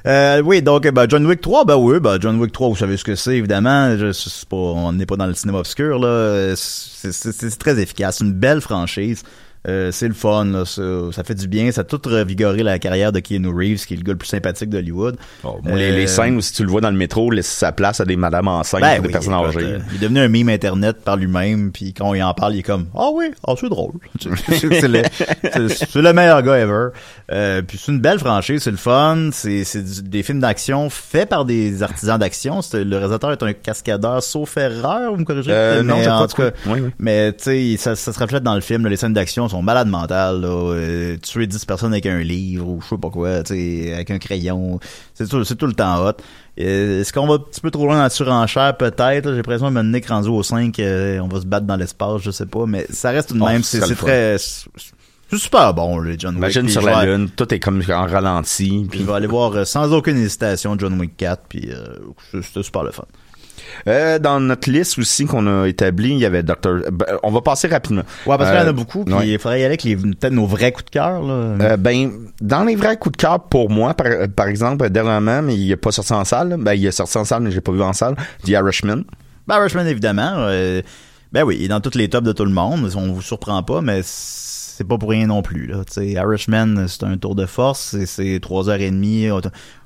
[0.04, 2.96] Euh, oui, donc ben, John Wick 3, ben oui, ben John Wick 3, vous savez
[2.96, 3.96] ce que c'est, évidemment.
[3.96, 6.54] Je, pas, on n'est pas dans le cinéma obscur, là.
[6.56, 8.18] C'est, très efficace.
[8.18, 9.22] Une belle franchise.
[9.68, 10.64] Euh, c'est le fun, là.
[10.64, 10.82] Ça,
[11.12, 11.70] ça fait du bien.
[11.70, 14.28] Ça a tout revigoré la carrière de Keanu Reeves, qui est le gars le plus
[14.28, 15.16] sympathique d'Hollywood.
[15.44, 17.70] Moi, les, Euh, les scènes où si tu le vois dans le métro, laisse sa
[17.70, 19.58] place à des madames enceintes ben ou des oui, personnes âgées.
[19.60, 22.60] euh, il est devenu un meme internet par lui-même, puis quand il en parle, il
[22.60, 23.92] est comme ah oui, ah c'est drôle.
[24.48, 25.02] c'est le,
[25.42, 26.88] c'est- c'est le meilleur gars ever.
[27.30, 29.62] Euh, puis c'est une belle franchise, c'est le fun, c'est
[30.08, 32.60] des films d'action faits par des artisans d'action.
[32.72, 35.52] Le réalisateur est un cascadeur sauf erreur, vous me corrigez
[35.84, 36.90] non, mais en tout cas, oui, oui.
[36.98, 38.84] mais tu sais, ça, ça se reflète dans le film.
[38.84, 40.40] là, les scènes d'action sont malades mentales.
[40.40, 44.18] Là, euh, tuer 10 personnes avec un livre ou je sais pas quoi, avec un
[44.18, 44.80] crayon,
[45.14, 46.12] c'est tout, le temps hot.
[46.58, 48.76] Euh, Est-ce qu'on va un petit peu trop loin dans la surenchère?
[48.76, 49.30] Peut-être?
[49.30, 52.30] J'ai l'impression que maintenant rendu au 5, euh, on va se battre dans l'espace, je
[52.30, 53.62] sais pas, mais ça reste tout de Oh, même.
[53.62, 56.38] c'est très, c'est super bon, le John Wick.
[56.38, 58.86] Imagine sur la lune, tout est comme en ralenti.
[58.90, 61.70] puis je vais aller voir sans aucune hésitation John Wick 4, puis
[62.42, 63.04] c'était super le fun.
[63.88, 66.90] Euh, dans notre liste aussi qu'on a établi, il y avait Dr.
[66.92, 68.02] ben, on va passer rapidement.
[68.26, 69.28] Ouais, parce qu'il y en Euh, a beaucoup, puis ouais.
[69.28, 71.22] il faudrait y aller avec les- peut-être nos vrais coups de cœur.
[71.22, 71.32] Là.
[71.32, 75.56] Euh, ben, dans les vrais coups de cœur pour moi, par, par exemple, dernièrement, mais
[75.56, 76.56] il est pas sorti en salle.
[76.58, 78.16] Ben, il est sorti en salle, mais j'ai pas vu en salle.
[78.44, 79.02] The Irishman.
[79.46, 80.34] Ben, Irishman, évidemment.
[80.36, 80.82] euh,
[81.32, 82.90] ben oui, il est dans tous les tops de tout le monde.
[82.96, 84.00] On vous surprend pas, mais
[84.80, 85.66] c'est pas pour rien non plus.
[85.66, 85.82] Là.
[85.98, 87.94] Irishman, c'est un tour de force.
[88.06, 89.30] c'est- trois heures et demie.
[89.30, 89.42] On,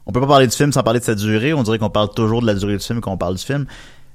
[0.07, 1.53] on peut pas parler du film sans parler de sa durée.
[1.53, 3.67] On dirait qu'on parle toujours de la durée du film quand on parle du film.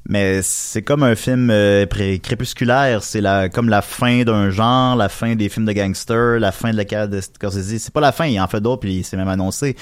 [0.08, 3.04] Mais c'est comme un film euh, crépusculaire.
[3.04, 6.72] C'est la, comme la fin d'un genre, la fin des films de gangsters, la fin
[6.72, 7.78] de la carrière de Scorsese.
[7.80, 9.76] C'est pas la fin, il en fait d'autres, puis c'est même annoncé.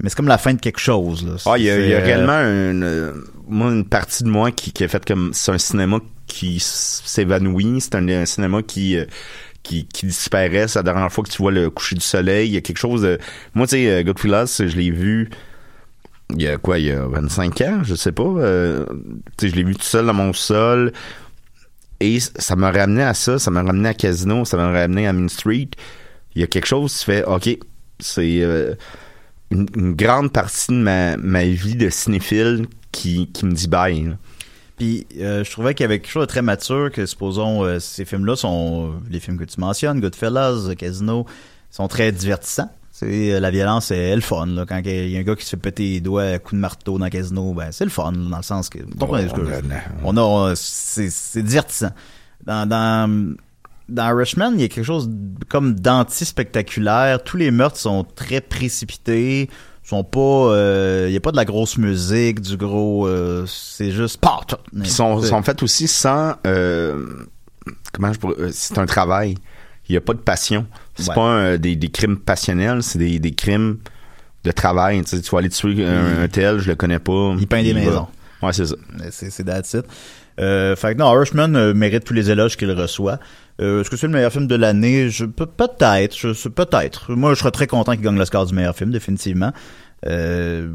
[0.00, 1.26] Mais c'est comme la fin de quelque chose.
[1.26, 1.32] Là.
[1.46, 3.12] Ah, il y a, il y a C'est, euh, réellement une, euh,
[3.48, 5.98] moi, une partie de moi qui, qui a fait comme, c'est un cinéma
[6.28, 8.96] qui s'évanouit, c'est un, un cinéma qui,
[9.64, 9.88] qui.
[10.10, 12.48] C'est la dernière fois que tu vois le coucher du soleil.
[12.48, 13.18] Il y a quelque chose de,
[13.54, 15.30] moi, tu sais, euh, Godfellas, je l'ai vu,
[16.30, 18.22] il y a quoi, il y a 25 ans, je sais pas.
[18.22, 18.86] Euh,
[19.36, 20.92] tu sais, je l'ai vu tout seul dans mon sol.
[22.00, 25.12] Et ça m'a ramené à ça, ça m'a ramené à Casino, ça m'a ramené à
[25.12, 25.68] Main Street.
[26.34, 27.48] Il y a quelque chose qui fait, OK,
[28.00, 28.74] c'est euh,
[29.50, 34.16] une, grande partie de ma, vie de cinéphile qui, me dit bye.
[34.76, 37.78] Puis euh, je trouvais qu'il y avait quelque chose de très mature que supposons euh,
[37.78, 41.26] ces films-là sont les films que tu mentionnes, Goodfellas, Casino,
[41.70, 42.70] sont très divertissants.
[42.90, 44.64] C'est euh, la violence c'est le fun là.
[44.68, 46.60] quand il y a un gars qui se fait péter les doigts à coups de
[46.60, 49.34] marteau dans Casino, ben c'est le fun là, dans le sens que vous comprenez ce
[49.34, 49.40] que-
[50.04, 51.90] on a c'est c'est divertissant.
[52.44, 53.34] Dans dans
[53.88, 55.10] dans Rushman, il y a quelque chose
[55.48, 57.22] comme d'anti-spectaculaire.
[57.22, 59.50] Tous les meurtres sont très précipités,
[59.84, 63.90] sont pas euh, il y a pas de la grosse musique, du gros euh, c'est
[63.90, 64.40] juste pas
[64.80, 66.34] Puis sont, sont faits aussi sans.
[66.46, 67.06] euh,
[67.92, 68.40] comment je pourrais.
[68.40, 69.36] euh, C'est un travail.
[69.88, 70.66] Il n'y a pas de passion.
[70.94, 71.14] C'est Ouais.
[71.14, 73.76] pas un- des, des crimes passionnels, c'est des, des crimes
[74.44, 75.02] de travail.
[75.04, 77.34] Tu, sais, tu vas aller tuer un, un tel, je le connais pas.
[77.38, 78.06] Il peint des va- maisons.
[78.42, 78.76] Ouais, c'est ça.
[79.10, 79.84] C'est, c'est that's it.
[80.40, 83.18] Euh, fait que non, Irishman euh, mérite tous les éloges qu'il reçoit.
[83.60, 85.10] Euh, est-ce que c'est le meilleur film de l'année?
[85.10, 87.12] Je, pe- peut-être, je, peut-être.
[87.12, 89.52] Moi, je serais très content qu'il gagne le score du meilleur film, définitivement.
[90.06, 90.68] Euh,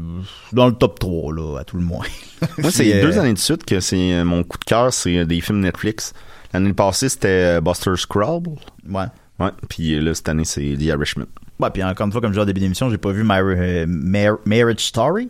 [0.52, 2.04] dans le top 3, là, à tout le moins.
[2.58, 5.40] Moi, c'est euh, deux années de suite que c'est mon coup de cœur, c'est des
[5.40, 6.12] films Netflix.
[6.52, 8.50] L'année passée, c'était Buster Scrabble.
[8.88, 9.04] Ouais.
[9.38, 9.50] Ouais.
[9.68, 11.26] Puis là, cette année, c'est The Irishman.
[11.60, 13.38] Ouais, puis encore une fois, comme je disais au début d'émission, j'ai pas vu My,
[13.40, 15.28] euh, Mar- Marriage Story,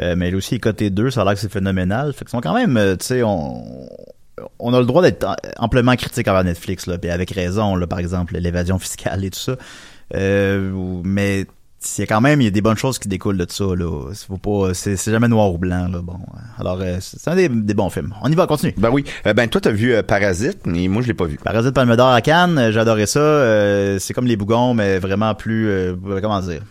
[0.00, 2.12] euh, mais elle aussi est côté 2, ça a l'air que c'est phénoménal.
[2.12, 3.88] Fait qu'ils sont quand même, tu sais, on,
[4.58, 5.26] on a le droit d'être
[5.58, 9.38] amplement critique envers Netflix, là, puis avec raison, là, par exemple, l'évasion fiscale et tout
[9.38, 9.56] ça.
[10.14, 10.70] Euh,
[11.04, 11.46] mais
[11.98, 14.36] a quand même il y a des bonnes choses qui découlent de ça là faut
[14.36, 16.18] pas c'est c'est jamais noir ou blanc là bon
[16.58, 19.04] alors euh, c'est un des, des bons films on y va continue Ben oui.
[19.26, 21.36] Euh, ben toi, t'as vu euh, Parasite, mais moi, je l'ai pas vu.
[21.36, 23.20] Parasite Palme d'Or à Cannes, adoré ça.
[23.20, 26.62] Euh, c'est comme les bougons, mais vraiment plus, euh, comment dire?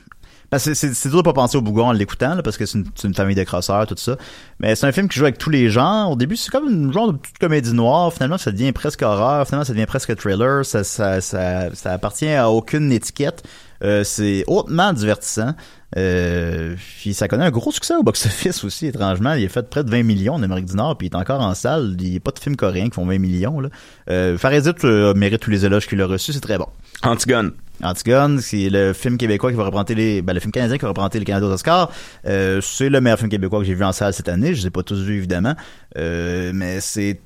[0.57, 3.35] C'est, c'est dur de pas penser aux bougons en l'écoutant, parce que c'est une, famille
[3.35, 4.17] de crosseurs, tout ça.
[4.59, 6.11] Mais c'est un film qui joue avec tous les genres.
[6.11, 8.11] Au début, c'est comme une genre de petite comédie noire.
[8.11, 9.45] Finalement, ça devient presque horreur.
[9.45, 10.65] Finalement, ça devient presque thriller.
[10.65, 13.43] Ça, ça, ça, ça appartient à aucune étiquette.
[13.83, 15.53] Euh, c'est hautement divertissant.
[15.97, 19.33] Euh, puis ça connaît un gros succès au box-office aussi, étrangement.
[19.33, 21.41] Il a fait près de 20 millions en Amérique du Nord, puis il est encore
[21.41, 21.95] en salle.
[21.99, 23.59] Il n'y a pas de films coréens qui font 20 millions.
[23.59, 23.69] Là.
[24.09, 26.67] Euh, Parasite euh, mérite tous les éloges qu'il a reçus, c'est très bon.
[27.03, 27.53] Antigone.
[27.81, 30.89] Antigone, c'est le film québécois qui va représenter les, ben, le film canadien qui va
[30.89, 31.91] représenter le Canada aux Oscars.
[32.25, 34.53] Euh, c'est le meilleur film québécois que j'ai vu en salle cette année.
[34.53, 35.55] Je les ai pas tous vus évidemment,
[35.97, 37.21] euh, mais c'est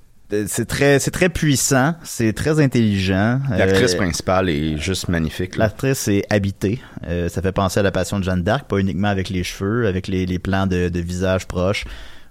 [0.47, 3.39] c'est très c'est très puissant, c'est très intelligent.
[3.49, 5.57] L'actrice Euh, principale est juste magnifique.
[5.57, 6.81] L'actrice est habitée.
[7.07, 9.87] Euh, ça fait penser à la passion de Jeanne d'Arc, pas uniquement avec les cheveux,
[9.87, 11.85] avec les, les plans de, de visage proches.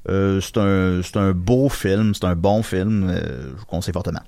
[0.09, 3.09] Euh, c'est un c'est un beau film, c'est un bon film.
[3.11, 3.21] euh,
[3.55, 4.21] je vous conseille fortement.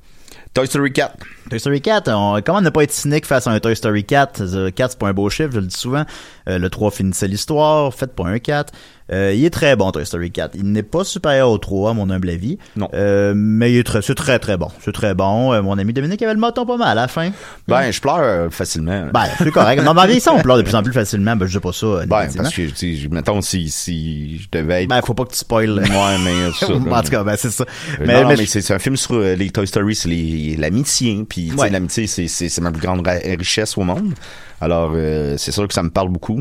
[0.52, 1.16] Toy Story 4.
[1.50, 4.40] Toy Story 4, on, comment ne pas être cynique face à un Toy Story 4?
[4.42, 6.04] Euh, 4, c'est pas un beau chiffre, je le dis souvent.
[6.48, 8.72] Euh, le 3 finissait l'histoire, faites pas un 4.
[9.12, 10.52] Euh, il est très bon, Toy Story 4.
[10.54, 12.56] Il n'est pas supérieur au 3, à mon humble avis.
[12.74, 12.88] Non.
[12.94, 14.68] Euh, mais il est très, c'est très très bon.
[14.80, 15.52] C'est très bon.
[15.52, 17.30] Euh, mon ami Dominique avait le moton pas mal à la fin.
[17.68, 19.08] Ben, je pleure euh, facilement.
[19.12, 19.82] Ben, c'est correct.
[19.82, 21.36] Non, mais ça, on pleure de plus en plus facilement.
[21.36, 21.86] Ben, je dis pas ça.
[22.06, 24.88] Ben, parce que, tu mettons, si, si je devais être...
[24.88, 25.80] Ben, faut pas que tu spoil.
[25.80, 26.50] ouais, mais...
[26.58, 27.64] ça, en tout cas, ben, c'est ça.
[27.64, 31.24] Euh, Mais, non, mais mais, c'est un film sur euh, les Toy Story, c'est l'amitié.
[31.28, 31.68] Puis, tu sais, Ouais.
[31.70, 34.14] l'amitié, c'est- ma plus grande ra- richesse au monde.
[34.62, 36.40] Alors, euh, c'est sûr que ça me parle beaucoup.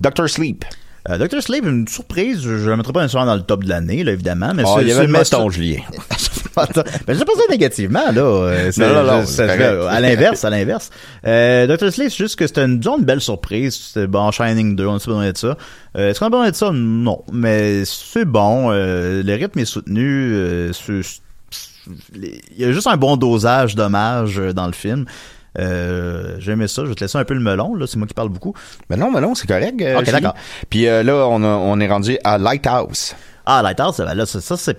[0.00, 0.64] Doctor Sleep.
[1.10, 1.42] Euh, Dr.
[1.42, 4.12] Sleep, une surprise, je ne la mettrai pas nécessairement dans le top de l'année, là,
[4.12, 4.52] évidemment.
[4.54, 5.80] Mais Ah, c'est- il y avait le c'est- Julien.
[6.56, 6.66] Ben,
[7.18, 8.20] j'ai pas ça négativement, là.
[8.22, 9.42] Euh, c'est- Non, non, non, ça-
[9.90, 10.90] à l'inverse, à l'inverse.
[11.26, 11.90] Euh, Dr.
[11.92, 13.74] Sleep, c'est juste que c'était une, disons, une belle surprise.
[13.74, 15.56] C'était bon, Shining 2, on sait pas besoin de ça.
[15.98, 16.70] Euh, est-ce qu'on a besoin de ça?
[16.72, 17.22] Non.
[17.32, 18.70] Mais c'est bon.
[18.70, 20.32] Euh, le rythme est soutenu.
[20.32, 21.20] Euh, c'est-
[22.14, 25.04] il y a juste un bon dosage d'hommage euh, dans le film.
[25.58, 26.82] Euh, J'aimais ça.
[26.84, 27.86] Je vais te laisser un peu le melon, là.
[27.86, 28.54] C'est moi qui parle beaucoup.
[28.90, 29.80] Non, ben non, c'est correct.
[29.80, 30.34] euh, Ok, d'accord.
[30.70, 33.14] Puis euh, là, on, a- on est rendu à Lighthouse.
[33.46, 34.78] Ah, Lighthouse, ben là, ça, ça, c'est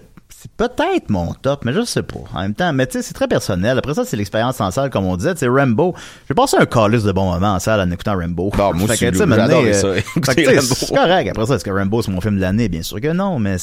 [0.57, 2.19] peut-être mon top, mais je sais pas.
[2.33, 3.77] En même temps, mais tu sais, c'est très personnel.
[3.79, 5.33] Après ça, c'est l'expérience en salle, comme on disait.
[5.35, 5.95] C'est Rambo.
[6.27, 8.51] J'ai passé un calice de bons moments en salle en écoutant Rambo.
[8.55, 8.87] Bon, moi.
[8.95, 11.29] C'est correct.
[11.29, 12.69] Après ça, est-ce que Rambo, c'est mon film de l'année?
[12.69, 13.55] Bien sûr que non, mais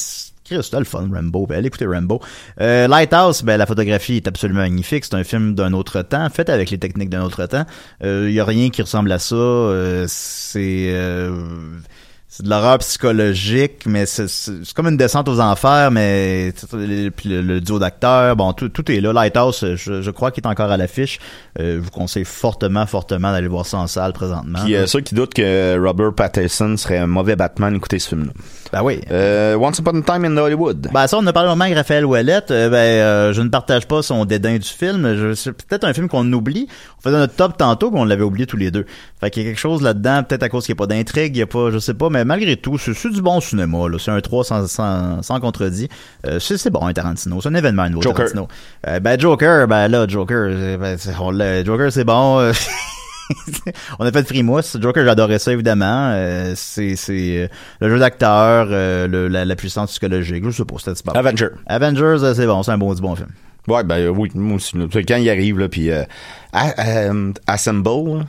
[0.61, 1.47] c'était le fun, Rambo.
[1.47, 2.21] Ben, allez Rambo.
[2.61, 5.05] Euh, Lighthouse, ben, la photographie est absolument magnifique.
[5.05, 7.65] C'est un film d'un autre temps, fait avec les techniques d'un autre temps.
[8.03, 9.35] Il y a rien qui ressemble à ça.
[9.35, 10.93] Euh, c'est...
[12.35, 16.53] c'est de l'horreur psychologique, mais c'est c'est- c'est comme une descente aux enfers, mais
[17.15, 19.13] puis le- le duo d'acteurs, bon, tout, tout est là.
[19.13, 21.19] Lighthouse, je, je crois qu'il est encore à l'affiche.
[21.61, 24.61] Euh, je vous conseille fortement, fortement d'aller voir ça en salle présentement.
[24.65, 28.33] Puis euh, ceux qui doutent que Robert Pattinson serait un mauvais Batman, écoutez ce film-là.
[28.73, 29.03] ben oui.
[29.11, 30.89] Euh, Once Upon a Time in Hollywood.
[30.95, 32.51] Ben ça, on a parlé au avec Raphaël Ouellette.
[32.51, 35.15] Euh, ben, euh, je ne partage pas son dédain du film.
[35.17, 36.67] Je- C'est peut-être un film qu'on oublie.
[36.99, 38.87] On faisait notre top tantôt, qu'on l'avait oublié tous les deux.
[39.21, 41.37] Fait qu'il y a quelque chose là-dedans, peut-être à cause qu'il n'y a pas d'intrigue,
[41.37, 43.79] il y a pas, je sais pas, mais mais malgré tout, c'est du bon cinéma.
[43.99, 45.89] C'est un 3 sans, sans, sans contredit.
[46.27, 47.41] Euh, c'est bon, un Tarantino.
[47.41, 48.27] C'est un événement, un nouveau Joker.
[48.33, 48.49] Tarantino.
[48.87, 52.39] Euh, ben, Joker, ben là, Joker, euh, ben, on Joker, c'est bon.
[52.39, 52.53] euh,
[53.99, 54.77] on a fait Frimousse.
[54.81, 56.11] Joker, j'adorais ça, évidemment.
[56.13, 57.49] Euh, c'est euh,
[57.81, 60.45] le jeu d'acteur, euh, la, la puissance psychologique.
[60.45, 61.17] Je sais pas, c'était.
[61.17, 61.49] Avenger.
[61.67, 63.31] Avengers, euh, c'est bon, c'est un bon, du bon film.
[63.69, 64.77] Ouais, ben euh, oui, moi aussi.
[65.07, 66.03] Quand il arrive, là, puis euh,
[66.55, 68.27] euh, Assemble,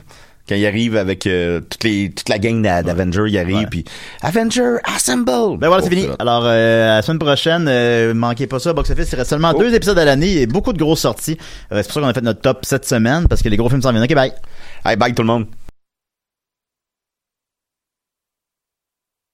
[0.48, 3.84] quand il arrive avec euh, toutes les, toute la gang d'a- d'Avengers, il arrive, puis
[4.22, 5.58] Avenger, Assemble!
[5.58, 6.06] Ben voilà, c'est fini.
[6.18, 9.08] Alors, euh, la semaine prochaine, euh, manquez pas ça, Box Office.
[9.12, 9.58] Il reste seulement Oh.
[9.58, 11.38] deux épisodes à l'année et beaucoup de grosses sorties.
[11.72, 13.68] Euh, c'est pour ça qu'on a fait notre top cette semaine, parce que les gros
[13.68, 14.04] films s'en viennent.
[14.04, 14.32] Ok, bye.
[14.84, 15.46] Hey, bye tout le monde!